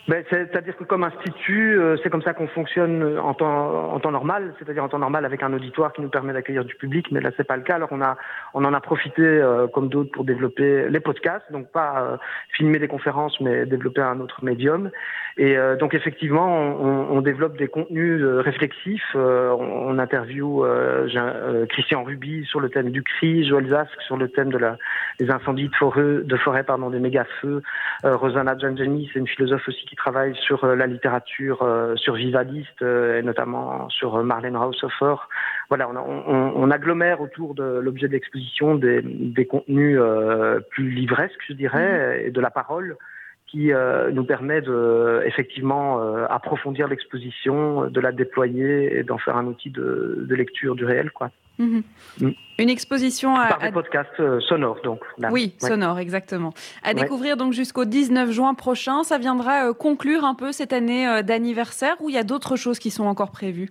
Ben, 0.08 0.24
C'est-à-dire 0.30 0.78
que 0.78 0.84
comme 0.84 1.04
institut, 1.04 1.80
euh, 1.80 1.98
c'est 2.02 2.10
comme 2.10 2.22
ça 2.22 2.34
qu'on 2.34 2.48
fonctionne 2.48 3.20
en 3.20 3.34
temps, 3.34 3.94
en 3.94 4.00
temps 4.00 4.12
normal, 4.12 4.54
c'est-à-dire 4.58 4.84
en 4.84 4.90
temps 4.90 5.00
normal 5.00 5.26
avec 5.26 5.44
un 5.44 5.52
auditoire 5.54 5.92
qui 5.92 6.02
nous 6.02 6.10
permet 6.10 6.34
d'accueillir 6.34 6.64
du 6.64 6.76
public, 6.76 7.08
mais 7.12 7.20
là 7.20 7.32
c'est 7.36 7.46
pas 7.46 7.58
le 7.58 7.64
cas. 7.64 7.76
Alors 7.76 7.90
on 7.92 8.02
a, 8.02 8.18
on 8.54 8.64
en 8.64 8.74
a 8.74 8.80
profité 8.80 9.22
euh, 9.22 9.68
comme 9.68 9.90
d'autres 9.90 10.12
pour 10.12 10.24
développer 10.24 10.90
les 10.90 11.00
podcasts, 11.00 11.52
donc 11.52 11.72
pas 11.72 12.02
euh, 12.02 12.18
filmer 12.54 12.80
des 12.80 12.88
conférences, 12.88 13.40
mais 13.42 13.66
développer 13.66 14.02
un 14.02 14.20
autre 14.20 14.44
médium. 14.44 14.92
Et 15.38 15.56
donc 15.80 15.94
effectivement, 15.94 16.48
on, 16.58 17.18
on, 17.18 17.22
développe 17.22 17.58
des 17.58 17.68
contenus 17.68 18.24
réflexifs. 18.24 19.16
on, 19.16 19.20
on 19.20 20.00
interview 20.00 20.66
Christian 21.70 22.04
Ruby 22.04 22.46
sur 22.46 22.60
le 22.60 22.70
thème 22.70 22.90
du 22.90 23.04
cri, 23.04 23.48
Joël 23.48 23.68
Zask 23.70 24.02
sur 24.02 24.18
le 24.18 24.30
thème 24.30 24.52
de 24.52 24.58
la, 24.58 24.78
des 25.20 25.30
incendies 25.30 25.70
de 25.70 25.76
forêt, 25.76 26.24
de 26.24 26.38
forêt 26.38 26.64
pardon, 26.64 26.90
des 26.90 27.00
méga 27.00 27.26
feux. 27.42 27.62
Rosanna 28.04 28.58
Janjani, 28.58 29.10
c'est 29.14 29.20
une 29.20 29.28
philosophe 29.28 29.68
aussi 29.68 29.86
qui 29.86 29.96
travaille 29.96 30.36
sur 30.36 30.64
euh, 30.64 30.76
la 30.76 30.88
littérature 30.88 31.62
euh, 31.62 31.96
survivaliste 31.96 32.82
euh, 32.82 33.20
et 33.20 33.24
notamment 33.24 33.90
sur 33.90 34.24
Marlène 34.24 34.56
Haushofer. 34.56 35.16
Voilà, 35.70 35.90
on, 35.90 36.54
on, 36.56 36.72
agglomère 36.72 37.22
autour 37.22 37.56
de 37.56 37.64
l'objet 37.64 38.08
de 38.08 38.14
l'exposition 38.14 38.76
des, 38.76 39.02
des, 39.02 39.46
contenus 39.46 40.00
plus 40.70 40.90
livresques, 40.90 41.42
je 41.48 41.54
dirais, 41.54 42.20
mmh. 42.20 42.28
et 42.28 42.32
de 42.32 42.40
la 42.40 42.50
parole 42.50 42.96
qui 43.48 43.72
nous 44.12 44.26
permet 44.26 44.62
de 44.62 45.24
effectivement 45.26 46.00
approfondir 46.26 46.88
l'exposition, 46.88 47.90
de 47.90 48.00
la 48.02 48.12
déployer 48.12 48.98
et 48.98 49.04
d'en 49.04 49.18
faire 49.18 49.38
un 49.38 49.46
outil 49.46 49.70
de, 49.70 50.26
de 50.28 50.36
lecture 50.36 50.76
du 50.76 50.84
réel, 50.84 51.12
quoi. 51.12 51.32
Mhm. 51.60 51.84
Mm. 52.22 52.30
Une 52.60 52.70
exposition 52.70 53.36
à, 53.36 53.48
Par 53.48 53.60
des 53.60 53.72
podcasts 53.72 54.20
euh, 54.20 54.40
sonores, 54.42 54.80
donc. 54.84 55.02
Oui, 55.32 55.56
sonores, 55.60 56.00
exactement. 56.00 56.54
À 56.84 56.94
découvrir 56.94 57.38
donc 57.38 57.54
jusqu'au 57.54 57.86
19 57.86 58.32
juin 58.32 58.54
prochain. 58.54 59.04
Ça 59.04 59.18
viendra 59.18 59.70
euh, 59.70 59.74
conclure 59.74 60.24
un 60.24 60.36
peu 60.36 60.52
cette 60.52 60.74
année 60.74 61.08
euh, 61.08 61.22
d'anniversaire 61.22 61.96
ou 62.00 62.10
il 62.10 62.16
y 62.16 62.20
a 62.20 62.24
d'autres 62.24 62.56
choses 62.56 62.80
qui 62.80 62.90
sont 62.92 63.06
encore 63.06 63.32
prévues? 63.32 63.70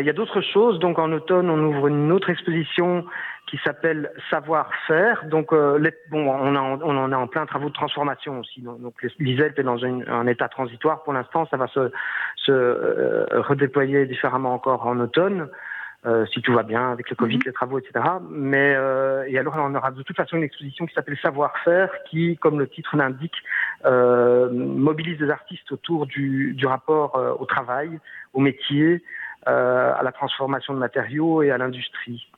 Il 0.00 0.04
y 0.04 0.10
a 0.10 0.12
d'autres 0.12 0.40
choses. 0.40 0.80
Donc 0.80 0.98
en 0.98 1.12
automne, 1.12 1.48
on 1.48 1.62
ouvre 1.62 1.86
une 1.86 2.10
autre 2.10 2.28
exposition 2.28 3.04
qui 3.46 3.58
s'appelle 3.64 4.10
Savoir-faire. 4.30 5.24
Donc, 5.26 5.52
les, 5.52 5.94
bon, 6.10 6.28
on, 6.28 6.56
on, 6.56 6.96
en 6.96 7.12
est 7.12 7.14
en 7.14 7.26
plein 7.28 7.46
travaux 7.46 7.68
de 7.68 7.74
transformation 7.74 8.40
aussi. 8.40 8.60
Donc, 8.60 8.80
donc 8.80 8.94
l'ISELP 9.18 9.58
est 9.58 9.62
dans 9.62 9.84
un 9.84 10.26
état 10.26 10.48
transitoire 10.48 11.04
pour 11.04 11.12
l'instant. 11.12 11.46
Ça 11.50 11.56
va 11.56 11.68
se, 11.68 11.92
se 12.36 13.38
redéployer 13.38 14.06
différemment 14.06 14.54
encore 14.54 14.86
en 14.86 14.98
automne. 14.98 15.48
Euh, 16.06 16.24
si 16.26 16.40
tout 16.40 16.52
va 16.52 16.62
bien 16.62 16.92
avec 16.92 17.10
le 17.10 17.16
Covid, 17.16 17.38
mhm. 17.38 17.42
les 17.46 17.52
travaux, 17.52 17.78
etc. 17.80 18.04
Mais 18.30 18.74
euh, 18.76 19.24
et 19.26 19.38
alors 19.38 19.54
on 19.56 19.74
aura 19.74 19.90
de 19.90 20.02
toute 20.02 20.16
façon 20.16 20.36
une 20.36 20.44
exposition 20.44 20.86
qui 20.86 20.94
s'appelle 20.94 21.18
Savoir-faire, 21.20 21.90
qui, 22.08 22.36
comme 22.36 22.60
le 22.60 22.68
titre 22.68 22.96
l'indique, 22.96 23.34
euh, 23.84 24.48
mobilise 24.52 25.18
des 25.18 25.30
artistes 25.30 25.72
autour 25.72 26.06
du, 26.06 26.54
du 26.54 26.64
rapport 26.66 27.16
euh, 27.16 27.34
au 27.36 27.44
travail, 27.44 27.98
au 28.34 28.40
métier, 28.40 29.02
euh, 29.48 29.94
à 29.98 30.02
la 30.04 30.12
transformation 30.12 30.74
de 30.74 30.78
matériaux 30.78 31.42
et 31.42 31.50
à 31.50 31.58
l'industrie. 31.58 32.28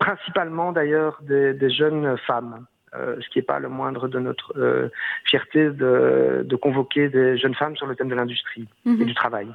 Principalement 0.00 0.72
d'ailleurs 0.72 1.18
des, 1.22 1.54
des, 1.54 1.70
jeunes 1.70 2.16
femmes. 2.26 2.66
ce 2.94 3.28
qui 3.28 3.38
n'est 3.38 3.44
pas 3.44 3.58
le 3.58 3.68
moindre 3.68 4.08
de 4.08 4.18
notre 4.18 4.90
fierté 5.24 5.70
de, 5.70 6.42
de, 6.44 6.56
convoquer 6.56 7.08
des 7.08 7.36
jeunes 7.36 7.54
femmes 7.54 7.76
sur 7.76 7.86
le 7.86 7.94
thème 7.96 8.08
de 8.08 8.14
l'industrie 8.14 8.68
et 8.86 8.90
mhm. 8.90 9.04
du 9.04 9.14
travail 9.14 9.48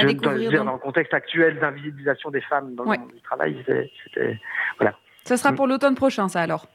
découvrir. 0.00 0.50
Dire, 0.50 0.64
dans... 0.64 0.72
le 0.72 0.78
contexte 0.78 1.14
actuel 1.14 1.58
d'invisibilisation 1.58 2.30
des 2.30 2.40
femmes 2.40 2.74
dans 2.74 2.84
le 2.84 2.98
monde 2.98 3.12
du 3.12 3.20
travail, 3.20 3.62
c'était 4.04 4.38
voilà. 4.78 4.96
Ce 5.24 5.36
sera 5.36 5.52
pour 5.52 5.66
l'automne 5.66 5.94
prochain, 5.94 6.28
ça 6.28 6.40
alors. 6.40 6.66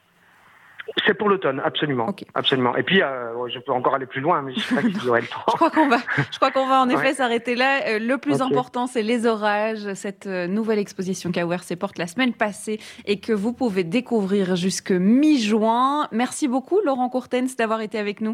C'est 1.05 1.13
pour 1.13 1.29
l'automne, 1.29 1.61
absolument, 1.63 2.13
absolument. 2.33 2.75
Et 2.75 2.83
puis, 2.83 3.01
euh, 3.01 3.47
je 3.47 3.59
peux 3.59 3.71
encore 3.71 3.95
aller 3.95 4.05
plus 4.05 4.21
loin, 4.21 4.41
mais 4.41 4.53
je 4.53 4.59
sais 4.59 4.75
pas 4.75 4.81
si 4.81 4.93
j'aurai 5.03 5.21
le 5.21 5.27
temps. 5.27 5.43
je 5.47 5.55
crois 5.55 5.69
qu'on 5.69 5.87
va, 5.87 5.97
je 6.31 6.35
crois 6.37 6.51
qu'on 6.51 6.67
va 6.67 6.81
en 6.81 6.89
effet 6.89 7.13
s'arrêter 7.13 7.55
là. 7.55 7.87
Euh, 7.87 7.99
le 7.99 8.17
plus 8.17 8.41
important, 8.41 8.87
c'est 8.87 9.03
les 9.03 9.25
orages. 9.25 9.93
Cette 9.93 10.27
euh, 10.27 10.47
nouvelle 10.47 10.79
exposition 10.79 11.31
qui 11.31 11.39
a 11.39 11.45
ouvert 11.45 11.63
ses 11.63 11.75
portes 11.75 11.97
la 11.97 12.07
semaine 12.07 12.33
passée 12.33 12.79
et 13.05 13.19
que 13.19 13.33
vous 13.33 13.53
pouvez 13.53 13.83
découvrir 13.83 14.55
jusque 14.55 14.91
mi-juin. 14.91 16.07
Merci 16.11 16.47
beaucoup, 16.47 16.79
Laurent 16.85 17.09
Courtens, 17.09 17.55
d'avoir 17.57 17.81
été 17.81 17.99
avec 17.99 18.21
nous. 18.21 18.33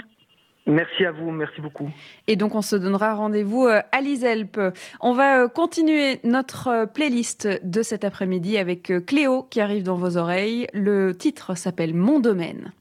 Merci 0.66 1.06
à 1.06 1.12
vous, 1.12 1.30
merci 1.32 1.60
beaucoup. 1.60 1.90
Et 2.28 2.38
donc 2.38 2.56
on 2.56 2.62
se 2.62 2.78
donnera 2.78 3.16
rendez-vous 3.16 3.66
euh, 3.66 3.82
à 3.92 4.02
l'Iselpe. 4.02 4.60
On 5.02 5.14
va 5.14 5.44
euh, 5.44 5.48
continuer 5.50 6.22
notre 6.24 6.68
euh, 6.70 6.86
playlist 6.86 7.48
de 7.64 7.82
cet 7.82 8.06
après-midi 8.06 8.58
avec 8.58 8.92
Cléo 9.06 9.44
qui 9.44 9.60
arrive 9.60 9.84
dans 9.84 9.98
vos 9.98 10.16
oreilles. 10.16 10.68
Le 10.74 11.14
titre 11.16 11.56
s'appelle 11.58 11.94
Mon 11.94 12.22
domaine. 12.22 12.72